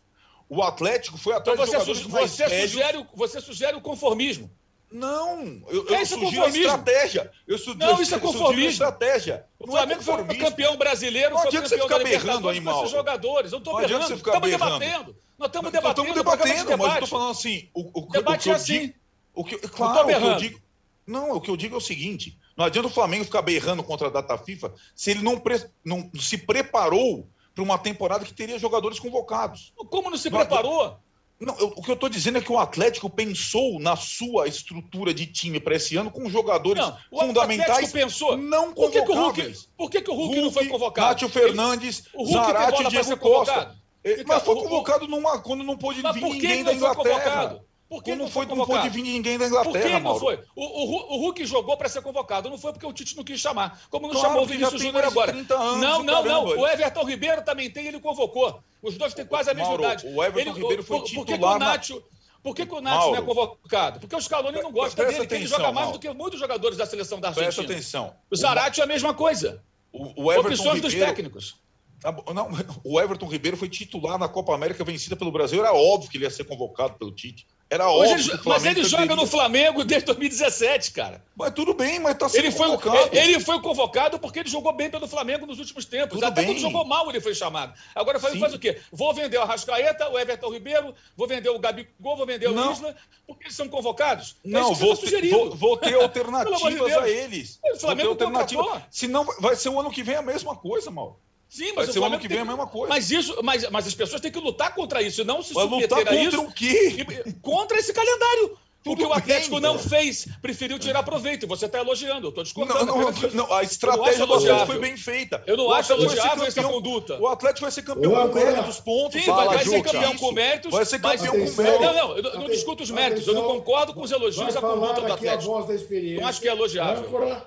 [0.49, 4.49] O Atlético foi Então atrás de você, mais você, sugere, o- você sugere o conformismo.
[4.91, 6.61] Não, eu, eu isso é sugiro a conformismo.
[6.61, 7.31] estratégia.
[7.45, 8.69] Eu su- Não, eu isso é sugiro conformismo.
[8.69, 9.45] estratégia.
[9.59, 12.49] O Não é Flamengo foi campeão brasileiro, Não foi adianta você campeão ficar da berrando
[12.49, 12.87] aí, Mauro.
[12.89, 13.51] jogadores.
[13.51, 14.07] Eu não estou berrando.
[14.07, 14.79] você ficar Estamos berrando.
[14.79, 15.17] debatendo.
[15.37, 16.07] Nós estamos Nós debatendo.
[16.09, 17.69] estamos programa de debatendo, mas eu estou falando assim.
[17.73, 18.79] O, o, o, Debate o é assim.
[18.79, 18.93] digo,
[19.33, 20.61] o que, claro, o que eu digo.
[21.05, 24.07] Não, o que eu digo é o seguinte: não adianta o Flamengo ficar berrando contra
[24.07, 28.57] a data FIFA se ele não, pre- não se preparou para uma temporada que teria
[28.59, 29.73] jogadores convocados.
[29.89, 30.99] Como não se Não, preparou?
[31.39, 35.13] Não, eu- o que eu estou dizendo é que o Atlético pensou na sua estrutura
[35.13, 38.35] de time para esse ano com jogadores Não, o fundamentais Atlético pensou.
[38.35, 41.07] não Por que, que o Hulk, por que, que o Hulk, não foi convocado?
[41.09, 43.75] Nátio Fernandes, O Hulk Zarate e Diego Costa.
[44.03, 47.19] Ele- Então, Mas foi convocado numa, quando não pôde Mas vir ninguém da Inglaterra.
[47.19, 47.61] convocado?
[47.89, 48.93] Por que Quando não foi, foi não pôde convocado?
[48.93, 50.19] vir ninguém da Por Inglaterra, que não Mauro.
[50.19, 50.35] foi?
[50.55, 52.49] O, o, o Hulk jogou para ser convocado.
[52.49, 53.81] Não foi porque o Tite não quis chamar.
[53.89, 55.31] Como não Claro, chamou o Vinícius Júnior agora.
[55.31, 56.23] 30 anos, não, não, não.
[56.45, 56.61] caramba.
[56.61, 58.61] O Everton Ribeiro também tem, ele convocou.
[58.81, 60.05] Os dois têm quase a mesma Mauro, idade.
[60.07, 62.03] o Everton Ribeiro foi por, por que, que titular o na- Nacho,
[62.43, 63.99] por que, que o Nacho não é convocado?
[64.01, 65.97] Porque o Scaloni não gosta Presta dele, que ele atenção, joga mais Mauro.
[65.97, 67.73] do que muitos jogadores da seleção da Presta Argentina.
[67.73, 68.13] atenção.
[68.29, 69.63] O Zarate é a mesma coisa.
[69.93, 71.55] O, o Everton Opções dos Ribeiro, técnicos.
[72.01, 72.49] Tá não,
[72.83, 75.59] o Everton Ribeiro foi titular na Copa América vencida pelo Brasil.
[75.61, 77.47] Era óbvio que ele ia ser convocado pelo Tite.
[77.69, 81.21] Era óbvio ele- que o mas Flamengo ele joga no Flamengo desde 2017, cara.
[81.35, 83.09] Mas tudo bem, mas tá sendo Ele foi, convocado.
[83.11, 86.11] ele foi convocado porque ele jogou bem pelo Flamengo nos últimos tempos.
[86.15, 86.45] Tudo Até bem.
[86.53, 87.73] quando jogou mal, ele foi chamado.
[87.93, 88.79] Agora faz, faz o quê?
[88.91, 92.69] Vou vender o Arrascaeta, o Everton Ribeiro, vou vender o Gabigol, vou vender Não.
[92.69, 92.95] o Isla,
[93.27, 94.37] porque eles são convocados?
[94.45, 95.37] É Não, que vou ter, tá sugerindo.
[95.37, 97.57] vou, vou ter alternativas de a eles.
[97.57, 98.63] O Vou ter Flamengo alternativa.
[98.63, 98.87] contratou.
[98.89, 101.17] Senão vai ser o ano que vem a mesma coisa, Mauro.
[101.49, 102.89] Sim, Vai mas ser o o ano que tem vem a mesma coisa.
[102.93, 105.63] Mas, isso, mas, mas as pessoas têm que lutar contra isso, e não se Vai
[105.65, 106.41] lutar submeter a contra isso.
[106.41, 107.05] o quê?
[107.25, 108.57] e- contra esse calendário.
[108.83, 109.89] Porque Tudo o Atlético bem, não cara.
[109.89, 111.43] fez, preferiu tirar proveito.
[111.45, 112.85] E você está elogiando, eu estou Não, discordando.
[112.85, 113.35] não, disso.
[113.35, 115.43] não, a não estratégia do Atlético foi bem feita.
[115.45, 117.19] Eu não O acho vai elogiável essa conduta.
[117.19, 119.19] O Atlético vai ser campeão com mérito dos pontos.
[119.19, 120.71] Sim, Fala, vai, vai ser campeão com méritos.
[120.71, 121.63] Vai ser campeão com Atenção.
[121.65, 121.83] mérito.
[121.83, 123.27] Não, não, eu não- eu não Aten- discuto os méritos.
[123.27, 123.59] Eu não atenção.
[123.59, 125.43] concordo com os elogios Vai à conduta do Atlético.
[125.51, 126.21] voz da experiência.
[126.21, 127.03] Não acho que é elogiável.
[127.03, 127.45] Âncora,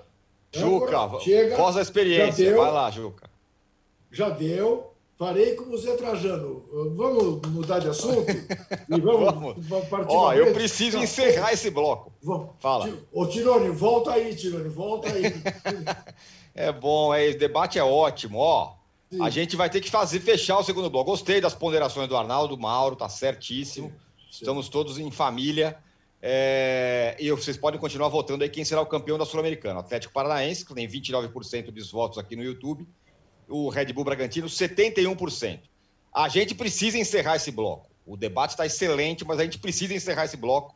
[0.52, 1.06] Juca,
[1.56, 2.54] voz da experiência.
[2.54, 3.29] Vai lá, Juca.
[4.10, 4.90] Já deu.
[5.20, 6.64] Farei como o Zé Trajano.
[6.96, 8.30] Vamos mudar de assunto?
[8.30, 9.88] E vamos, vamos.
[9.88, 11.04] partir Ó, eu preciso tá.
[11.04, 12.10] encerrar esse bloco.
[12.22, 12.50] Vamos.
[12.58, 12.90] Fala.
[13.12, 15.24] Ô, Tirone, volta aí, Tirone, volta aí.
[16.54, 18.38] é bom, é, esse debate é ótimo.
[18.38, 18.72] Ó,
[19.10, 19.22] Sim.
[19.22, 21.10] a gente vai ter que fazer fechar o segundo bloco.
[21.10, 23.88] Gostei das ponderações do Arnaldo, Mauro, tá certíssimo.
[23.88, 23.94] Sim.
[23.94, 24.28] Sim.
[24.30, 25.76] Estamos todos em família.
[26.22, 29.80] É, e vocês podem continuar votando aí quem será o campeão da Sul-Americana.
[29.80, 32.86] Atlético Paranaense, que tem 29% dos votos aqui no YouTube.
[33.50, 35.60] O Red Bull Bragantino, 71%.
[36.12, 37.90] A gente precisa encerrar esse bloco.
[38.06, 40.74] O debate está excelente, mas a gente precisa encerrar esse bloco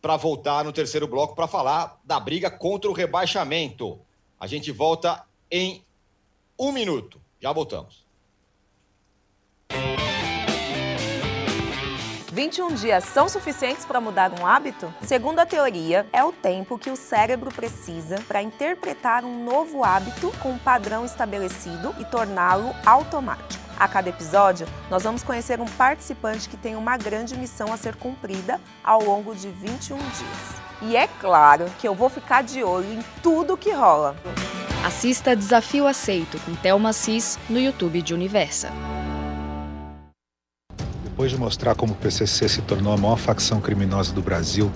[0.00, 3.98] para voltar no terceiro bloco para falar da briga contra o rebaixamento.
[4.38, 5.82] A gente volta em
[6.58, 7.20] um minuto.
[7.40, 8.03] Já voltamos.
[12.34, 14.92] 21 dias são suficientes para mudar um hábito?
[15.02, 20.32] Segundo a teoria, é o tempo que o cérebro precisa para interpretar um novo hábito
[20.42, 23.62] com um padrão estabelecido e torná-lo automático.
[23.78, 27.94] A cada episódio, nós vamos conhecer um participante que tem uma grande missão a ser
[27.94, 30.64] cumprida ao longo de 21 dias.
[30.82, 34.16] E é claro que eu vou ficar de olho em tudo que rola.
[34.84, 38.72] Assista Desafio Aceito com Thelma Cis no YouTube de Universa.
[41.14, 44.68] Depois de mostrar como o PCC se tornou a maior facção criminosa do Brasil,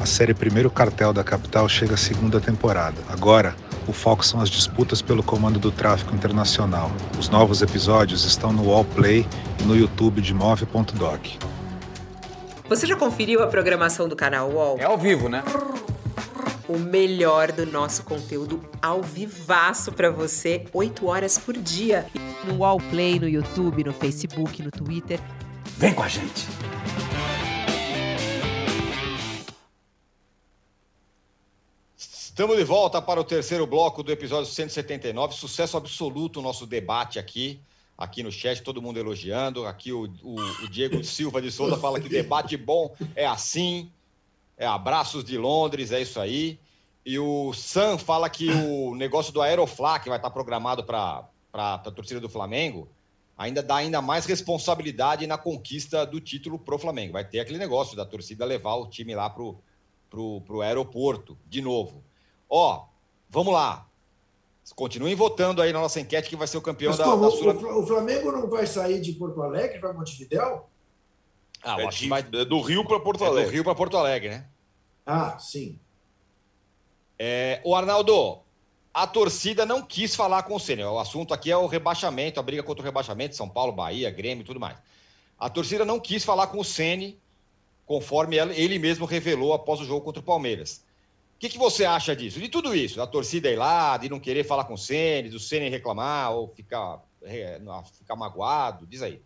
[0.00, 2.96] a série Primeiro Cartel da Capital chega à segunda temporada.
[3.08, 3.54] Agora,
[3.86, 6.90] o foco são as disputas pelo comando do tráfico internacional.
[7.16, 9.24] Os novos episódios estão no Wallplay
[9.60, 11.26] e no YouTube de Move.doc.
[12.68, 14.78] Você já conferiu a programação do canal Wall?
[14.80, 15.44] É ao vivo, né?
[16.68, 22.06] O melhor do nosso conteúdo ao vivaço para você, 8 horas por dia.
[22.44, 25.20] No Wallplay, no YouTube, no Facebook, no Twitter
[25.76, 26.46] Vem com a gente!
[31.96, 35.34] Estamos de volta para o terceiro bloco do episódio 179.
[35.34, 37.60] Sucesso absoluto o nosso debate aqui,
[37.98, 39.66] aqui no chat, todo mundo elogiando.
[39.66, 43.90] Aqui o, o, o Diego Silva de Souza fala que debate bom é assim.
[44.56, 46.58] É abraços de Londres, é isso aí.
[47.04, 51.78] E o Sam fala que o negócio do Aeroflá, que vai estar programado para a
[51.78, 52.88] torcida do Flamengo,
[53.36, 57.14] ainda dá ainda mais responsabilidade na conquista do título pro Flamengo.
[57.14, 59.58] Vai ter aquele negócio da torcida levar o time lá pro,
[60.08, 62.02] pro, pro aeroporto, de novo.
[62.48, 62.86] Ó,
[63.28, 63.88] vamos lá.
[64.74, 67.30] Continuem votando aí na nossa enquete que vai ser o campeão Mas, da, como, da
[67.30, 67.80] Sul.
[67.80, 70.66] O Flamengo não vai sair de Porto Alegre para Montevidéu?
[71.62, 72.20] Ah, é, de, vai...
[72.20, 73.42] é do Rio para Porto Alegre.
[73.42, 74.46] É do Rio para Porto Alegre, né?
[75.04, 75.78] Ah, sim.
[77.18, 78.43] É, o Arnaldo,
[78.94, 80.84] a torcida não quis falar com o Ceni.
[80.84, 84.42] O assunto aqui é o rebaixamento, a briga contra o rebaixamento, São Paulo, Bahia, Grêmio
[84.42, 84.78] e tudo mais.
[85.36, 87.18] A torcida não quis falar com o Ceni,
[87.84, 90.84] conforme ele mesmo revelou após o jogo contra o Palmeiras.
[91.34, 92.38] O que, que, você acha disso?
[92.38, 95.40] De tudo isso, da torcida ir lá, de não querer falar com o Ceni, do
[95.40, 97.02] Ceni reclamar ou ficar,
[97.98, 99.20] ficar magoado, diz aí.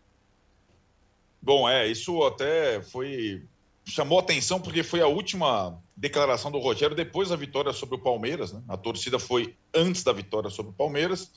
[1.39, 3.43] Bom, é, isso até foi
[3.89, 8.53] chamou atenção porque foi a última declaração do Rogério depois da vitória sobre o Palmeiras.
[8.53, 8.61] Né?
[8.67, 11.31] A torcida foi antes da vitória sobre o Palmeiras.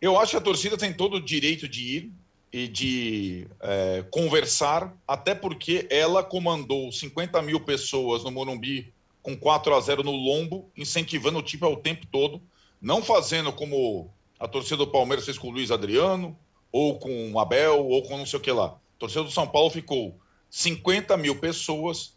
[0.00, 2.12] Eu acho que a torcida tem todo o direito de ir
[2.52, 9.74] e de é, conversar, até porque ela comandou 50 mil pessoas no Morumbi com 4
[9.74, 12.40] a 0 no lombo, incentivando o time ao tempo todo,
[12.80, 16.38] não fazendo como a torcida do Palmeiras fez com o Luiz Adriano,
[16.70, 18.66] ou com o Abel, ou com não sei o que lá.
[18.66, 20.18] A torcida do São Paulo ficou
[20.50, 22.16] 50 mil pessoas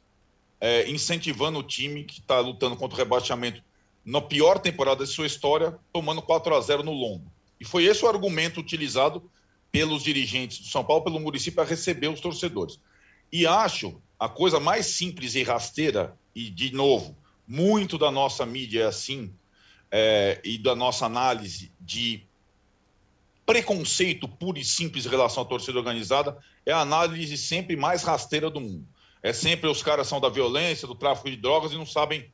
[0.59, 3.63] é, incentivando o time que está lutando contra o rebaixamento
[4.05, 7.31] na pior temporada de sua história, tomando 4 a 0 no lombo.
[7.59, 9.29] E foi esse o argumento utilizado
[9.71, 12.79] pelos dirigentes do São Paulo, pelo município, para receber os torcedores.
[13.31, 17.17] E acho a coisa mais simples e rasteira, e de novo,
[17.47, 19.33] muito da nossa mídia é assim,
[19.89, 22.25] é, e da nossa análise de
[23.45, 28.49] preconceito puro e simples em relação à torcida organizada é a análise sempre mais rasteira
[28.49, 28.87] do mundo.
[29.23, 32.31] É sempre os caras são da violência, do tráfico de drogas e não sabem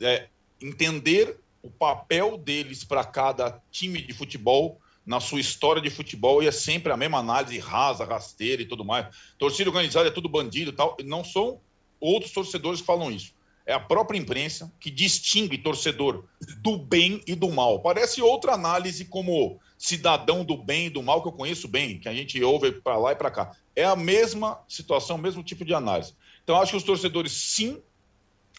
[0.00, 0.28] é,
[0.60, 6.46] entender o papel deles para cada time de futebol na sua história de futebol e
[6.46, 9.14] é sempre a mesma análise rasa, rasteira e tudo mais.
[9.38, 10.96] Torcida organizada é tudo bandido e tal.
[11.04, 11.60] Não são
[12.00, 13.34] outros torcedores que falam isso.
[13.64, 16.24] É a própria imprensa que distingue torcedor
[16.58, 17.80] do bem e do mal.
[17.80, 22.08] Parece outra análise como cidadão do bem e do mal que eu conheço bem, que
[22.08, 23.56] a gente ouve para lá e para cá.
[23.74, 26.14] É a mesma situação, o mesmo tipo de análise.
[26.42, 27.80] Então, acho que os torcedores, sim,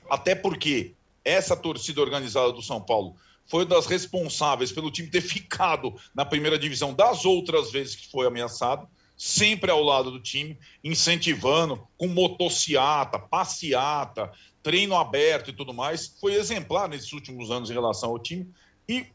[0.10, 0.94] até porque
[1.24, 6.58] essa torcida organizada do São Paulo foi das responsáveis pelo time ter ficado na primeira
[6.58, 8.88] divisão das outras vezes que foi ameaçado,
[9.18, 14.32] sempre ao lado do time, incentivando, com motociata, passeata,
[14.64, 16.16] treino aberto e tudo mais.
[16.20, 18.50] Foi exemplar nesses últimos anos em relação ao time
[18.88, 19.06] e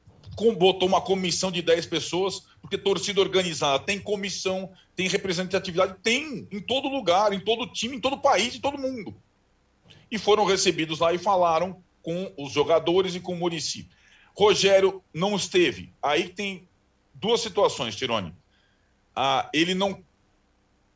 [0.56, 6.60] botou uma comissão de 10 pessoas, porque torcida organizada tem comissão, tem representatividade, tem em
[6.60, 9.16] todo lugar, em todo time, em todo país, em todo mundo.
[10.10, 13.88] E foram recebidos lá e falaram com os jogadores e com o Murici.
[14.36, 15.92] Rogério não esteve.
[16.00, 16.68] Aí tem
[17.14, 18.32] duas situações, Tirone.
[19.16, 20.04] Ah, ele não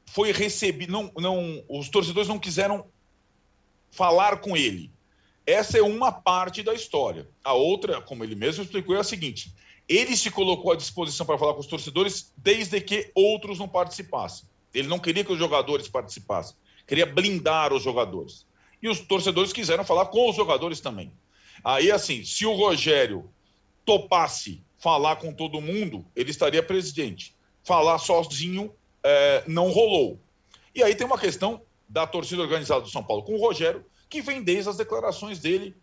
[0.07, 2.87] foi recebido, não, não, os torcedores não quiseram
[3.93, 4.91] falar com ele.
[5.47, 7.29] Essa é uma parte da história.
[7.45, 9.53] A outra, como ele mesmo explicou, é a seguinte:
[9.89, 14.49] ele se colocou à disposição para falar com os torcedores desde que outros não participassem.
[14.75, 18.47] Ele não queria que os jogadores participassem, queria blindar os jogadores.
[18.83, 21.13] E os torcedores quiseram falar com os jogadores também.
[21.63, 23.31] Aí, assim, se o Rogério
[23.85, 27.37] topasse falar com todo mundo, ele estaria presidente.
[27.63, 28.73] Falar sozinho
[29.05, 30.19] é, não rolou.
[30.75, 31.63] E aí tem uma questão
[31.93, 35.77] da torcida organizada do São Paulo com o Rogério, que vem desde as declarações dele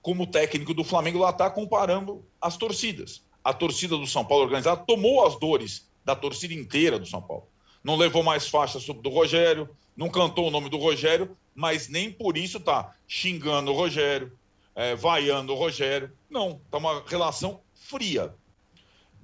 [0.00, 3.24] como técnico do Flamengo lá está comparando as torcidas.
[3.42, 7.48] A torcida do São Paulo organizada tomou as dores da torcida inteira do São Paulo.
[7.82, 12.36] Não levou mais faixas do Rogério, não cantou o nome do Rogério, mas nem por
[12.36, 14.32] isso tá xingando o Rogério,
[14.76, 16.12] é, vaiando o Rogério.
[16.30, 18.32] Não, tá uma relação fria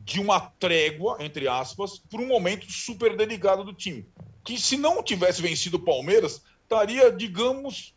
[0.01, 4.05] de uma trégua, entre aspas, por um momento super delicado do time.
[4.45, 7.95] Que se não tivesse vencido o Palmeiras, estaria, digamos,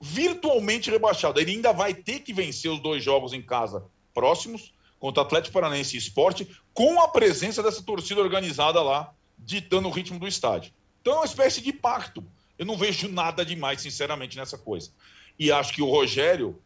[0.00, 1.40] virtualmente rebaixado.
[1.40, 5.96] Ele ainda vai ter que vencer os dois jogos em casa próximos, contra Atlético Paranaense
[5.96, 10.72] e Esporte, com a presença dessa torcida organizada lá, ditando o ritmo do estádio.
[11.00, 12.24] Então é uma espécie de pacto.
[12.58, 14.90] Eu não vejo nada demais, sinceramente, nessa coisa.
[15.38, 16.60] E acho que o Rogério,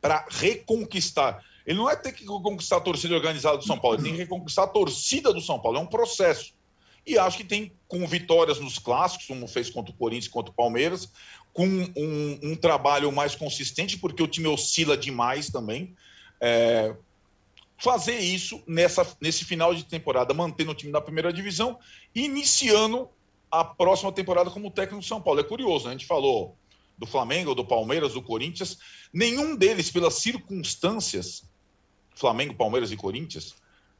[0.00, 4.04] para reconquistar, ele não é ter que conquistar a torcida organizada do São Paulo, ele
[4.04, 5.78] tem que reconquistar a torcida do São Paulo.
[5.78, 6.54] É um processo.
[7.06, 10.54] E acho que tem, com vitórias nos clássicos, como fez contra o Corinthians contra o
[10.54, 11.10] Palmeiras,
[11.52, 15.94] com um, um, trabalho mais consistente, porque o time oscila demais também.
[16.40, 16.94] É,
[17.76, 21.80] fazer isso nessa, nesse final de temporada, mantendo o time na primeira divisão
[22.14, 23.08] iniciando
[23.50, 25.40] a próxima temporada como técnico do São Paulo.
[25.40, 25.90] É curioso, né?
[25.90, 26.56] a gente falou
[26.96, 28.78] do Flamengo, do Palmeiras, do Corinthians,
[29.12, 31.42] nenhum deles, pelas circunstâncias,
[32.14, 33.56] Flamengo, Palmeiras e Corinthians,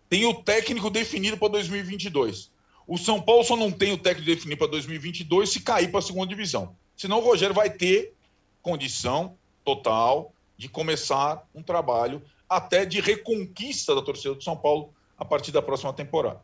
[0.08, 2.51] tem o técnico definido para 2022.
[2.92, 6.02] O São Paulo só não tem o técnico definido para 2022 se cair para a
[6.02, 6.76] segunda divisão.
[6.94, 8.12] Senão o Rogério vai ter
[8.60, 9.34] condição
[9.64, 15.52] total de começar um trabalho até de reconquista da torcida do São Paulo a partir
[15.52, 16.42] da próxima temporada.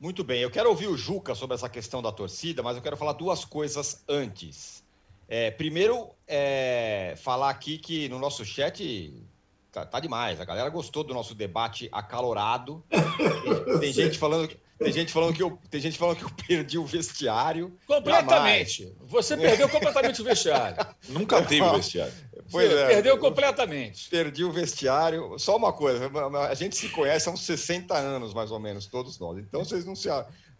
[0.00, 2.96] Muito bem, eu quero ouvir o Juca sobre essa questão da torcida, mas eu quero
[2.96, 4.82] falar duas coisas antes.
[5.28, 9.24] É, primeiro, é, falar aqui que no nosso chat
[9.70, 10.40] tá, tá, demais.
[10.40, 12.82] A galera gostou do nosso debate acalorado.
[12.90, 14.48] Tem, tem gente falando
[14.78, 17.76] tem gente falando que eu, tem gente falando que eu perdi o vestiário.
[17.86, 18.82] Completamente.
[18.82, 19.10] Jamais.
[19.10, 20.84] Você perdeu completamente o vestiário.
[21.08, 22.12] Nunca teve o vestiário.
[22.50, 24.08] Pois Você é, perdeu completamente.
[24.10, 25.38] Perdi o vestiário.
[25.38, 26.10] Só uma coisa,
[26.48, 29.38] a gente se conhece há uns 60 anos, mais ou menos, todos nós.
[29.38, 30.08] Então vocês não se.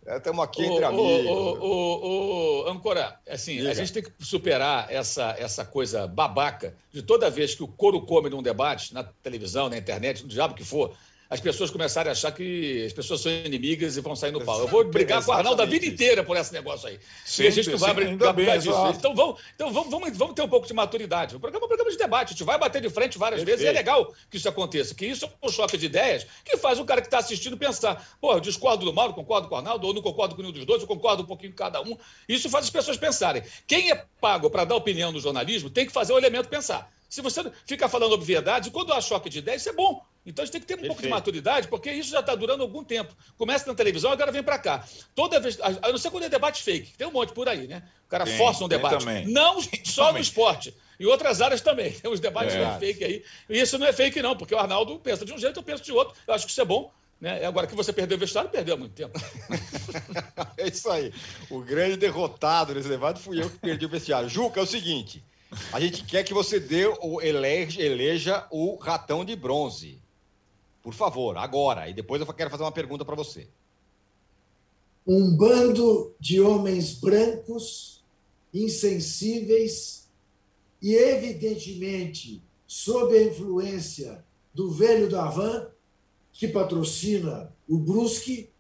[0.07, 1.27] Estamos é, aqui entre amigos.
[1.27, 3.71] Ô, Ancora, assim, Diga.
[3.71, 8.03] a gente tem que superar essa, essa coisa babaca de toda vez que o couro
[8.03, 10.95] come num debate, na televisão, na internet, no diabo que for,
[11.29, 14.61] as pessoas começarem a achar que as pessoas são inimigas e vão sair no pau.
[14.61, 16.99] Eu vou brigar com o Arnaldo a vida inteira por esse negócio aí.
[17.25, 17.95] Sim, e a gente vai
[18.33, 18.75] brigar disso.
[18.97, 21.37] Então, vamos, então vamos, vamos, vamos ter um pouco de maturidade.
[21.37, 22.29] O programa é um programa de debate.
[22.29, 23.59] A gente vai bater de frente várias Perfeito.
[23.59, 24.95] vezes e é legal que isso aconteça.
[24.95, 28.17] Que isso é um choque de ideias que faz o cara que está assistindo pensar:
[28.21, 30.65] pô, eu discordo do Mauro, concordo com o Arnaldo, ou não concordo com nenhum dos
[30.65, 31.97] dois, eu concordo um pouquinho com cada um.
[32.29, 33.43] Isso faz as pessoas pensarem.
[33.67, 36.93] Quem é pago para dar opinião no jornalismo tem que fazer o elemento pensar.
[37.09, 40.05] Se você fica falando obviedades, quando há choque de ideias, isso é bom.
[40.27, 40.89] Então a gente tem que ter um Perfeito.
[40.89, 43.15] pouco de maturidade, porque isso já está durando algum tempo.
[43.37, 44.85] Começa na televisão, agora vem para cá.
[45.15, 45.59] Toda vez.
[45.61, 47.83] A não ser quando é debate fake, tem um monte por aí, né?
[48.07, 49.05] O cara tem, força um debate.
[49.27, 50.75] Não só no esporte.
[50.99, 51.93] Em outras áreas também.
[51.93, 52.79] Tem uns debates é.
[52.79, 53.25] fake aí.
[53.51, 55.83] E isso não é fake, não, porque o Arnaldo pensa de um jeito, eu penso
[55.83, 56.15] de outro.
[56.27, 56.91] Eu acho que isso é bom.
[57.21, 57.45] Né?
[57.45, 59.19] Agora que você perdeu o vestiário, perdeu há muito tempo.
[60.57, 61.13] é isso aí.
[61.51, 64.29] O grande derrotado nesse debate fui eu que perdi o vestiário.
[64.29, 65.25] Juca, é o seguinte:
[65.73, 70.04] a gente quer que você dê o eleja, eleja o ratão de bronze.
[70.85, 71.89] Por favor, agora.
[71.89, 73.49] E depois eu quero fazer uma pergunta para você.
[75.07, 78.05] Um bando de homens brancos,
[78.53, 80.11] insensíveis
[80.83, 84.23] e, evidentemente, sob a influência
[84.53, 85.69] do velho Davan,
[86.31, 88.51] que patrocina o Brusque,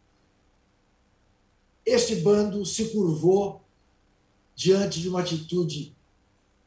[1.85, 3.63] este bando se curvou
[4.55, 5.95] diante de uma atitude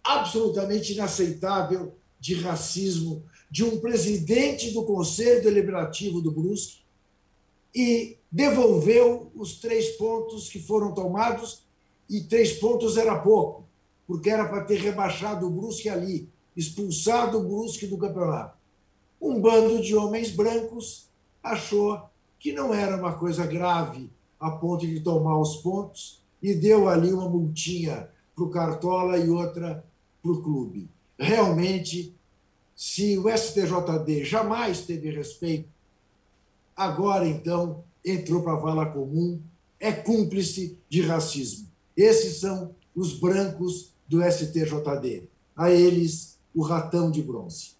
[0.03, 6.81] absolutamente inaceitável de racismo de um presidente do Conselho Deliberativo do Brusque
[7.73, 11.63] e devolveu os três pontos que foram tomados,
[12.09, 13.65] e três pontos era pouco,
[14.05, 18.57] porque era para ter rebaixado o Brusque ali, expulsado o Brusque do campeonato.
[19.21, 21.09] um bando de homens brancos
[21.41, 22.01] achou
[22.39, 27.11] que não era uma coisa grave a ponto de tomar os pontos e deu ali
[27.11, 29.83] uma multinha para o Cartola e outra
[30.21, 30.89] para o clube.
[31.17, 32.15] Realmente,
[32.77, 35.67] se o STJD jamais teve respeito,
[36.75, 39.41] agora então entrou para a vala comum,
[39.79, 41.67] é cúmplice de racismo.
[41.97, 45.27] Esses são os brancos do STJD.
[45.55, 47.71] A eles, o ratão de bronze.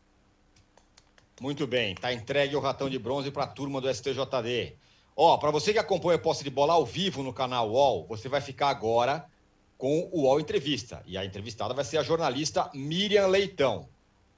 [1.40, 4.78] Muito bem, está entregue o ratão de bronze para a turma do STJD.
[5.16, 8.28] Ó, para você que acompanha a posse de bola ao vivo no canal UOL, você
[8.28, 9.28] vai ficar agora
[9.78, 11.04] com o UOL Entrevista.
[11.06, 13.88] E a entrevistada vai ser a jornalista Miriam Leitão.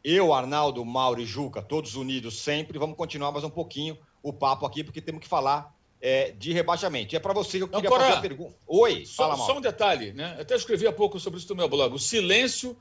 [0.04, 4.66] Eu, Arnaldo, Mauro e Juca, todos unidos sempre, vamos continuar mais um pouquinho o papo
[4.66, 7.14] aqui, porque temos que falar é, de rebaixamento.
[7.14, 8.56] E é para você que eu queria fazer a pergunta.
[8.68, 9.54] Oi, só, fala, Mauro.
[9.54, 10.36] Só um detalhe, né?
[10.38, 11.94] Eu até escrevi há pouco sobre isso no meu blog.
[11.94, 12.76] O silêncio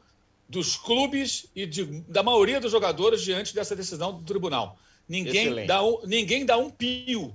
[0.49, 4.79] dos clubes e de, da maioria dos jogadores diante dessa decisão do tribunal.
[5.09, 7.35] Ninguém, dá um, ninguém dá um pio.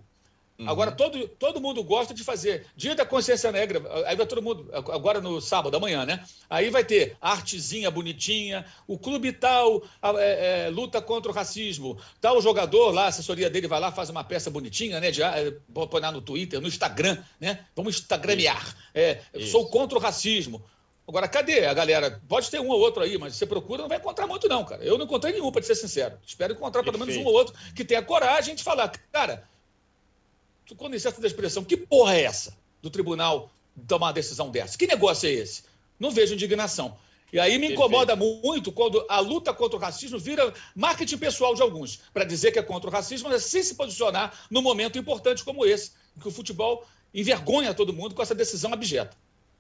[0.64, 0.70] Uhum.
[0.70, 2.66] Agora, todo, todo mundo gosta de fazer.
[2.76, 6.24] Dia da consciência negra, aí vai todo mundo, agora no sábado, amanhã, né?
[6.50, 9.84] Aí vai ter artezinha bonitinha, o clube tal
[10.18, 14.10] é, é, luta contra o racismo, tal jogador lá, a assessoria dele vai lá, faz
[14.10, 15.12] uma peça bonitinha, né?
[15.12, 17.66] De, é, põe lá no Twitter, no Instagram, né?
[17.76, 18.76] Vamos instagramear.
[18.94, 20.64] É, sou contra o racismo.
[21.06, 22.22] Agora, cadê a galera?
[22.30, 24.82] Pode ter um ou outro aí, mas você procura, não vai encontrar muito, não, cara.
[24.84, 26.18] Eu não encontrei nenhum, para ser sincero.
[26.26, 29.44] Espero encontrar pelo menos um ou outro que tenha coragem de falar, cara,
[30.76, 33.52] com licença da expressão, que porra é essa do tribunal
[33.88, 34.78] tomar uma decisão dessa?
[34.78, 35.64] Que negócio é esse?
[36.00, 36.98] Não vejo indignação.
[37.32, 38.42] E aí me incomoda Perfeito.
[38.46, 42.60] muito quando a luta contra o racismo vira marketing pessoal de alguns, para dizer que
[42.60, 46.28] é contra o racismo, mas sem se posicionar num momento importante como esse, em que
[46.28, 49.18] o futebol envergonha todo mundo com essa decisão abjeta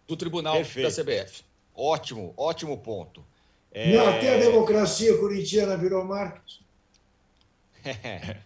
[0.07, 0.95] do tribunal Perfeito.
[0.95, 1.43] da CBF.
[1.75, 3.25] Ótimo, ótimo ponto.
[3.71, 3.97] É...
[3.97, 6.63] Até a democracia corintiana virou marketing.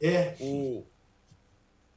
[0.00, 0.36] é.
[0.38, 0.84] O,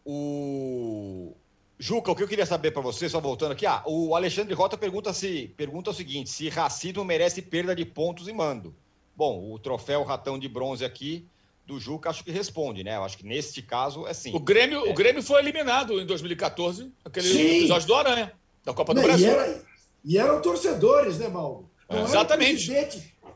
[0.10, 1.36] o...
[1.78, 4.78] Juca, o que eu queria saber para você, só voltando aqui, ah, o Alexandre Rota
[4.78, 8.76] pergunta se pergunta o seguinte: se racismo merece perda de pontos e mando.
[9.16, 11.26] Bom, o troféu ratão de bronze aqui
[11.66, 12.96] do Juca acho que responde, né?
[12.96, 14.36] Eu acho que neste caso é sim.
[14.36, 14.90] O Grêmio, é.
[14.90, 17.58] o Grêmio foi eliminado em 2014, aquele sim.
[17.60, 18.34] episódio do Aranha
[18.66, 19.28] da Copa do Não, Brasil.
[19.28, 19.64] E, era,
[20.04, 21.70] e, eram torcedores, né, Mauro?
[21.90, 22.72] Não Exatamente.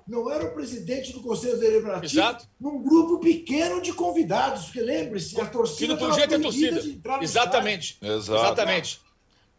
[0.07, 2.47] Não era o presidente do Conselho Deliberativo Exato.
[2.59, 5.95] num grupo pequeno de convidados, porque lembre-se, a torcida.
[5.95, 6.81] Que não podia ter torcida.
[7.21, 7.97] Exatamente.
[8.01, 8.99] Exatamente.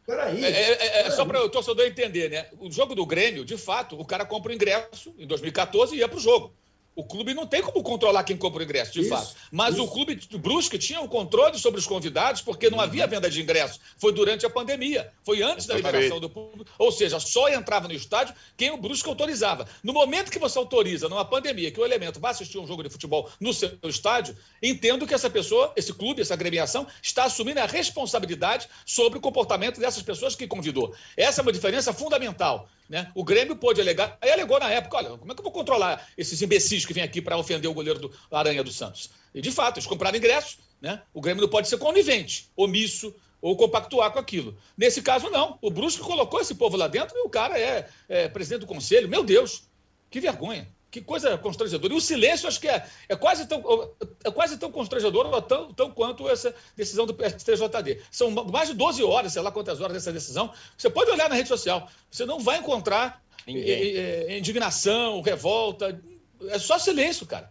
[0.07, 0.45] Peraí.
[0.45, 2.47] É, é, é só para o torcedor entender, né?
[2.59, 6.09] O jogo do Grêmio, de fato, o cara compra o ingresso em 2014 e ia
[6.09, 6.53] para o jogo.
[6.97, 9.35] O clube não tem como controlar quem compra o ingresso, de isso, fato.
[9.51, 9.85] Mas isso.
[9.85, 12.85] o clube do Brusque tinha o controle sobre os convidados, porque não uhum.
[12.85, 13.81] havia venda de ingresso.
[13.97, 15.13] Foi durante a pandemia.
[15.25, 16.71] Foi antes da liberação do público.
[16.79, 19.67] Ou seja, só entrava no estádio quem o Brusque autorizava.
[19.83, 22.91] No momento que você autoriza, numa pandemia, que o elemento vai assistir um jogo de
[22.91, 27.67] futebol no seu estádio, entendo que essa pessoa, esse clube, essa agremiação, está assumindo a
[27.67, 30.95] responsabilidade sobre o comportamento dessas pessoas que convidou.
[31.17, 32.69] Essa é uma diferença fundamental.
[32.89, 33.11] Né?
[33.15, 36.07] O Grêmio pôde alegar, aí alegou na época: olha, como é que eu vou controlar
[36.19, 39.11] esses imbecis que vêm aqui para ofender o goleiro do Aranha do Santos?
[39.35, 41.03] E de fato, eles compraram ingresso, né?
[41.13, 44.57] o Grêmio não pode ser conivente, omisso ou compactuar com aquilo.
[44.77, 45.59] Nesse caso, não.
[45.61, 49.07] O Brusque colocou esse povo lá dentro e o cara é, é presidente do conselho.
[49.07, 49.65] Meu Deus,
[50.11, 50.67] que vergonha.
[50.95, 51.93] Que coisa constrangedora.
[51.93, 53.91] E o silêncio, acho que é, é, quase, tão,
[54.23, 58.01] é quase tão constrangedor ou tão, tão quanto essa decisão do STJD.
[58.13, 60.53] São mais de 12 horas, sei lá quantas horas dessa decisão.
[60.79, 61.91] Você pode olhar na rede social.
[62.09, 66.01] Você não vai encontrar indignação, revolta.
[66.43, 67.51] É só silêncio, cara.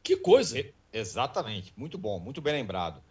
[0.00, 0.64] Que coisa.
[0.92, 1.72] Exatamente.
[1.76, 3.02] Muito bom, muito bem lembrado.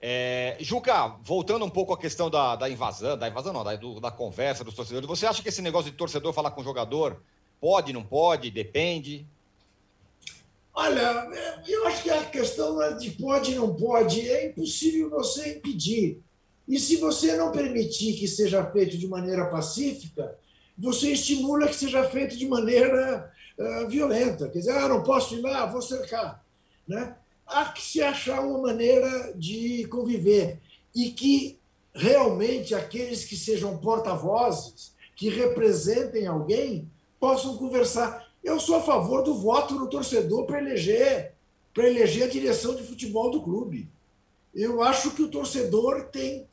[0.00, 3.98] É, Juca, voltando um pouco à questão da, da invasão, da invasão não, da, do,
[3.98, 7.20] da conversa dos torcedores, você acha que esse negócio de torcedor falar com o jogador
[7.62, 8.50] Pode, não pode?
[8.50, 9.24] Depende?
[10.74, 11.28] Olha,
[11.68, 16.22] eu acho que a questão é de pode, não pode, é impossível você impedir.
[16.66, 20.38] E se você não permitir que seja feito de maneira pacífica,
[20.78, 24.48] você estimula que seja feito de maneira uh, violenta.
[24.48, 26.42] Quer dizer, ah, não posso ir lá, vou cercar.
[26.88, 27.16] Né?
[27.46, 30.58] Há que se achar uma maneira de conviver
[30.94, 31.58] e que
[31.94, 38.21] realmente aqueles que sejam porta-vozes, que representem alguém, possam conversar.
[38.42, 41.34] Eu sou a favor do voto no torcedor para eleger,
[41.72, 43.88] para eleger a direção de futebol do clube.
[44.54, 46.48] Eu acho que o torcedor tem,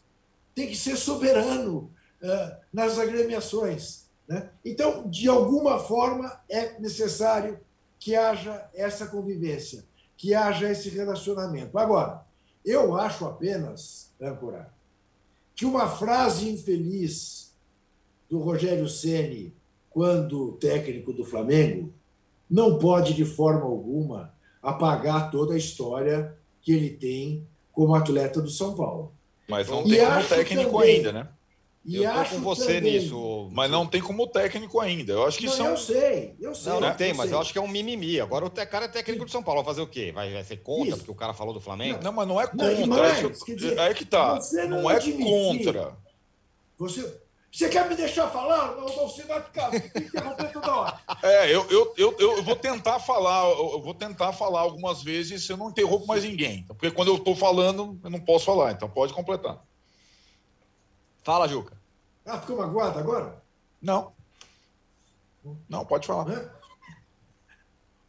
[0.53, 4.05] tem que ser soberano uh, nas agremiações.
[4.27, 4.49] Né?
[4.63, 7.59] Então, de alguma forma, é necessário
[7.97, 9.83] que haja essa convivência,
[10.15, 11.77] que haja esse relacionamento.
[11.77, 12.23] Agora,
[12.63, 14.71] eu acho apenas, Âncora,
[15.55, 17.53] que uma frase infeliz
[18.29, 19.53] do Rogério Ceni
[19.89, 21.91] quando técnico do Flamengo,
[22.49, 28.49] não pode de forma alguma apagar toda a história que ele tem como atleta do
[28.49, 29.11] São Paulo.
[29.47, 31.27] Mas não E tem como técnico também- ainda, né?
[31.85, 33.49] E Eu acho com você também- nisso.
[33.53, 35.13] Mas não tem como técnico ainda.
[35.13, 35.67] Eu acho que Não, são.
[35.67, 36.71] eu sei, eu sei.
[36.73, 38.19] Não, não tem, mas eu acho que é um mimimi.
[38.19, 39.63] Agora o cara é técnico do São Paulo.
[39.63, 40.11] Vai fazer o quê?
[40.11, 40.97] Vai, vai ser contra Isso.
[40.97, 41.99] porque o cara falou do Flamengo?
[42.03, 42.87] Não, mas não é Não, e contra.
[42.87, 44.39] mais, é isso- quer dizer, aí que tá.
[44.67, 45.97] não Não é admitir- contra.
[46.77, 47.17] Você,
[47.51, 48.75] você quer me deixar falar?
[48.75, 50.99] Não, você vai ficar me interromper toda hora.
[51.23, 55.57] É, eu, eu, eu, eu vou tentar falar, eu vou tentar falar algumas vezes eu
[55.57, 56.63] não interrompo mais ninguém.
[56.67, 59.63] Porque quando eu estou falando, eu não posso falar, então pode completar.
[61.23, 61.77] Fala, Juca.
[62.25, 63.41] Ah, ficou magoado agora?
[63.81, 64.13] Não.
[65.67, 66.25] Não, pode falar.
[66.25, 66.49] Né?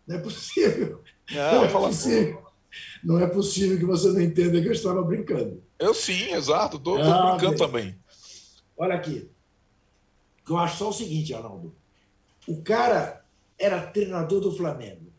[0.07, 1.03] Não é possível.
[1.31, 1.89] Não, Não é fala.
[1.89, 2.43] possível.
[3.03, 5.63] Não é possível que você não entenda que eu estava brincando.
[5.79, 7.57] Eu sim, exato, tô Ah, brincando bem.
[7.59, 8.00] também.
[8.81, 9.31] Olha aqui.
[10.49, 11.77] Eu acho só o seguinte, Arnaldo.
[12.49, 13.23] O cara
[13.59, 15.13] era treinador do Flamengo.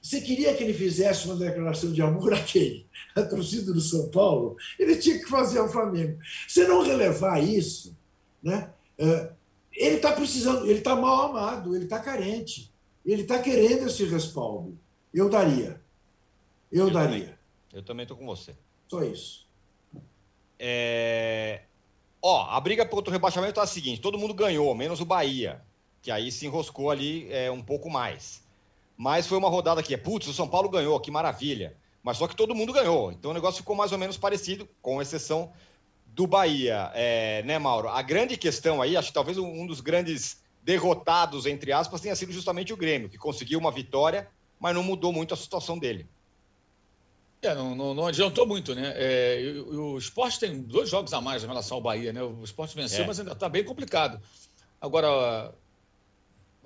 [0.00, 2.86] Você queria que ele fizesse uma declaração de amor a quem?
[3.14, 4.56] A torcida do São Paulo?
[4.78, 6.18] Ele tinha que fazer ao Flamengo.
[6.48, 7.94] Se não relevar isso,
[8.42, 8.72] né?
[8.96, 9.30] eh,
[9.72, 12.72] ele está precisando, ele está mal amado, ele está carente.
[13.04, 14.78] Ele está querendo esse respaldo.
[15.12, 15.82] Eu daria.
[16.72, 17.38] Eu, Eu daria.
[17.74, 18.56] Eu também tô com você.
[18.88, 19.46] Só isso.
[20.58, 21.64] É...
[22.22, 25.62] Ó, a briga contra o rebaixamento é a seguinte: todo mundo ganhou, menos o Bahia,
[26.02, 28.42] que aí se enroscou ali é, um pouco mais.
[28.96, 31.76] Mas foi uma rodada que é, putz, o São Paulo ganhou, que maravilha.
[32.02, 33.12] Mas só que todo mundo ganhou.
[33.12, 35.52] Então o negócio ficou mais ou menos parecido, com exceção
[36.06, 37.88] do Bahia, é, né, Mauro?
[37.88, 42.32] A grande questão aí, acho que talvez um dos grandes derrotados, entre aspas, tenha sido
[42.32, 46.08] justamente o Grêmio, que conseguiu uma vitória, mas não mudou muito a situação dele.
[47.46, 48.92] É, não, não, não adiantou muito, né?
[48.96, 52.22] É, e o, o esporte tem dois jogos a mais em relação ao Bahia, né?
[52.22, 53.06] O esporte venceu, É.
[53.06, 54.20] mas ainda está bem complicado.
[54.80, 55.54] Agora,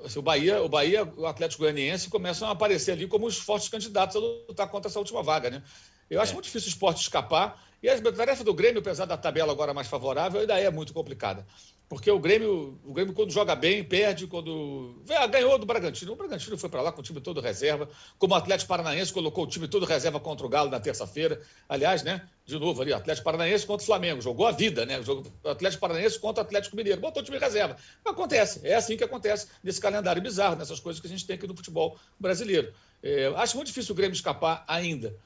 [0.04, 3.68] assim, o Bahia, o Bahia, o Atlético Goianiense começam a aparecer ali como os fortes
[3.68, 5.62] candidatos a lutar contra essa última vaga, né?
[6.08, 6.34] Eu acho É.
[6.34, 7.62] muito difícil o esporte escapar.
[7.82, 11.46] E a tarefa do Grêmio, apesar da tabela agora mais favorável, ainda é muito complicada.
[11.90, 15.02] Porque o Grêmio, o Grêmio quando joga bem, perde, quando.
[15.10, 16.12] Ah, Ganhou do Bragantino.
[16.12, 17.88] O Bragantino foi para lá com o time todo reserva.
[18.16, 21.42] Como o Atlético Paranaense colocou o time todo reserva contra o Galo na terça-feira.
[21.68, 22.28] Aliás, né?
[22.46, 24.22] De novo ali, Atlético Paranaense contra o Flamengo.
[24.22, 25.02] Jogou a vida, né?
[25.02, 27.00] Jogou Atlético Paranaense contra o Atlético Mineiro.
[27.00, 27.76] Botou o time reserva.
[28.04, 28.60] Acontece.
[28.62, 31.56] É assim que acontece nesse calendário bizarro, nessas coisas que a gente tem aqui no
[31.56, 32.72] futebol brasileiro.
[33.02, 35.16] É, acho muito difícil o Grêmio escapar ainda.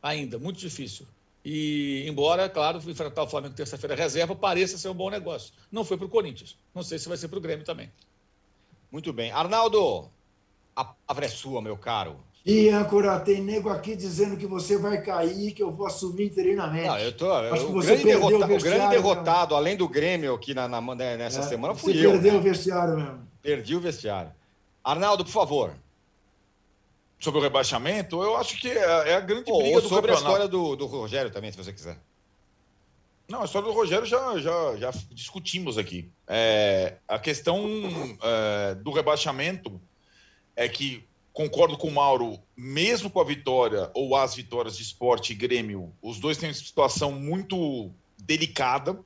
[0.00, 1.04] Ainda, muito difícil.
[1.44, 5.52] E, embora, claro, enfrentar o Flamengo terça-feira reserva pareça ser um bom negócio.
[5.72, 6.56] Não foi para o Corinthians.
[6.74, 7.90] Não sei se vai ser para o Grêmio também.
[8.90, 9.32] Muito bem.
[9.32, 10.08] Arnaldo,
[10.76, 12.16] a palavra é sua, meu caro.
[12.44, 16.86] E, âncora, tem nego aqui dizendo que você vai cair, que eu vou assumir interinamente.
[16.88, 19.54] Não, eu tô, Acho o, que você grande perdeu o derrota- o grande vestiário, derrotado,
[19.54, 22.10] além do Grêmio aqui na, na- né, nessa É, semana, você fui eu.
[22.12, 22.38] perdeu né?
[22.38, 23.28] o vestiário mesmo.
[23.40, 24.32] Perdi o vestiário.
[24.82, 25.74] Arnaldo, por favor.
[27.22, 30.10] Sobre o rebaixamento, eu acho que é, é a grande Ou, briga ou do sobre
[30.10, 30.24] a campeonato.
[30.24, 31.96] história do, do Rogério também, se você quiser.
[33.28, 36.10] Não, a história do Rogério já, já, já discutimos aqui.
[36.26, 37.64] É, a questão
[38.20, 39.80] é, do rebaixamento
[40.56, 45.32] é que, concordo com o Mauro, mesmo com a vitória ou as vitórias de esporte
[45.32, 48.98] e Grêmio, os dois têm uma situação muito delicada.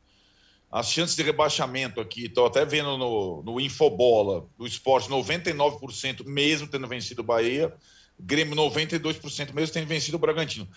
[0.73, 6.67] As chances de rebaixamento aqui, estou até vendo no, no Infobola, do esporte, 99%, mesmo
[6.67, 7.73] tendo vencido o Bahia.
[8.19, 10.69] Grêmio, 92%, mesmo tendo vencido o Bragantino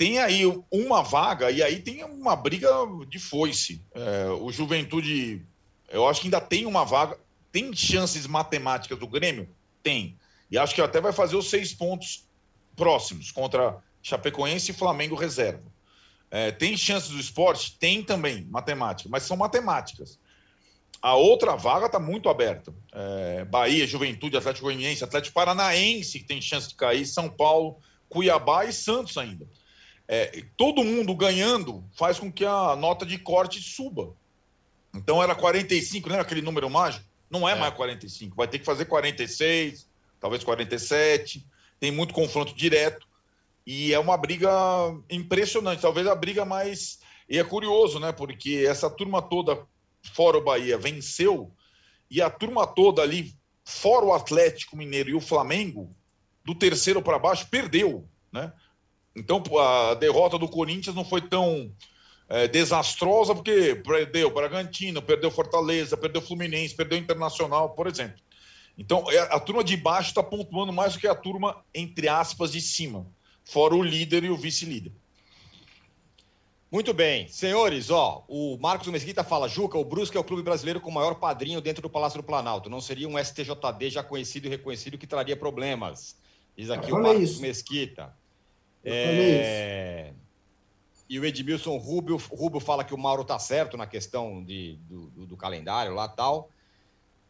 [0.00, 2.70] tem aí uma vaga e aí tem uma briga
[3.06, 3.84] de foice.
[3.94, 5.44] É, o Juventude,
[5.90, 7.18] eu acho que ainda tem uma vaga.
[7.52, 9.46] Tem chances matemáticas do Grêmio?
[9.82, 10.16] Tem.
[10.50, 12.26] E acho que até vai fazer os seis pontos
[12.74, 15.70] próximos contra Chapecoense e Flamengo reserva.
[16.30, 17.76] É, tem chances do esporte?
[17.78, 20.18] Tem também, matemática, mas são matemáticas.
[21.02, 22.74] A outra vaga está muito aberta.
[22.92, 27.78] É, Bahia, Juventude, Atlético Goianiense, Atlético Paranaense, que tem chance de cair, São Paulo,
[28.08, 29.46] Cuiabá e Santos ainda.
[30.06, 34.14] É, todo mundo ganhando faz com que a nota de corte suba.
[34.94, 37.04] Então era 45, lembra aquele número mágico?
[37.30, 41.46] Não é, mais 45, vai ter que fazer 46, talvez 47.
[41.78, 43.06] Tem muito confronto direto
[43.64, 44.50] e é uma briga
[45.08, 46.98] impressionante, talvez a briga mais.
[47.28, 48.10] E é curioso, né?
[48.10, 49.64] Porque essa turma toda,
[50.02, 51.52] fora o Bahia, venceu
[52.10, 55.94] e a turma toda ali, fora o Atlético Mineiro e o Flamengo,
[56.44, 58.52] do terceiro para baixo, perdeu, né?
[59.14, 61.72] Então, a derrota do Corinthians não foi tão
[62.28, 68.20] é, desastrosa, porque perdeu Bragantino, perdeu Fortaleza, perdeu Fluminense, perdeu Internacional, por exemplo.
[68.78, 72.52] Então, é, a turma de baixo está pontuando mais do que a turma, entre aspas,
[72.52, 73.06] de cima,
[73.44, 74.92] fora o líder e o vice-líder.
[76.70, 77.26] Muito bem.
[77.26, 80.94] Senhores, ó, o Marcos Mesquita fala, Juca, o Brusque é o clube brasileiro com o
[80.94, 82.70] maior padrinho dentro do Palácio do Planalto.
[82.70, 86.16] Não seria um STJD já conhecido e reconhecido que traria problemas.
[86.56, 87.42] Diz aqui Eu o Marcos isso.
[87.42, 88.14] Mesquita.
[88.84, 90.12] Eu É,
[91.08, 95.10] E o Edmilson Rubio, Rubio fala que o Mauro tá certo na questão de, do,
[95.10, 96.50] do- do calendário lá tal.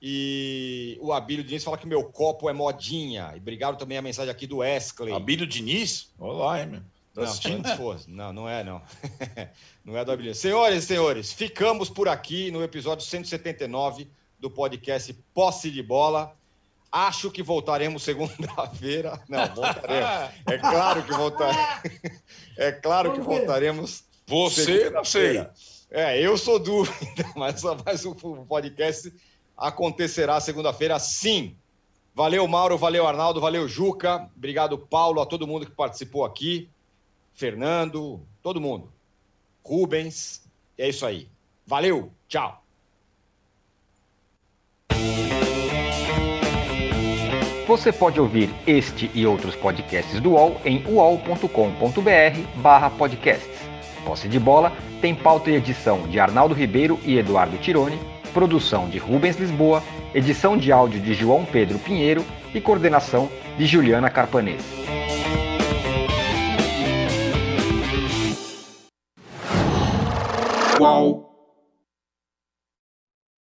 [0.03, 3.33] E o Abílio Diniz fala que meu copo é modinha.
[3.35, 5.15] E obrigado também a mensagem aqui do Wesley.
[5.15, 6.11] Abílio Diniz?
[6.19, 6.81] Olá, hein, meu.
[7.25, 7.69] Não, assistindo?
[8.09, 8.83] não, não é, não.
[9.85, 10.35] não é do Abílio.
[10.35, 16.35] Senhoras e senhores, ficamos por aqui no episódio 179 do podcast Posse de Bola.
[16.91, 19.23] Acho que voltaremos segunda-feira.
[19.29, 20.35] Não, voltaremos.
[20.47, 22.21] É claro que voltaremos.
[22.59, 24.05] É claro que voltaremos.
[24.27, 25.47] Você, não sei.
[25.91, 28.15] É, eu sou dúvida, mas, mas o
[28.47, 29.13] podcast
[29.57, 31.57] acontecerá segunda-feira, sim.
[32.15, 34.29] Valeu, Mauro, valeu, Arnaldo, valeu, Juca.
[34.37, 36.69] Obrigado, Paulo, a todo mundo que participou aqui.
[37.41, 38.93] Fernando, todo mundo.
[39.65, 40.43] Rubens,
[40.77, 41.27] é isso aí.
[41.67, 42.63] Valeu, tchau.
[47.67, 53.59] Você pode ouvir este e outros podcasts do UOL em uol.com.br barra podcasts.
[54.05, 57.99] Posse de Bola tem pauta e edição de Arnaldo Ribeiro e Eduardo Tironi,
[58.35, 59.83] produção de Rubens Lisboa,
[60.15, 62.23] edição de áudio de João Pedro Pinheiro
[62.53, 64.63] e coordenação de Juliana Carpanês.
[70.81, 71.30] Qual?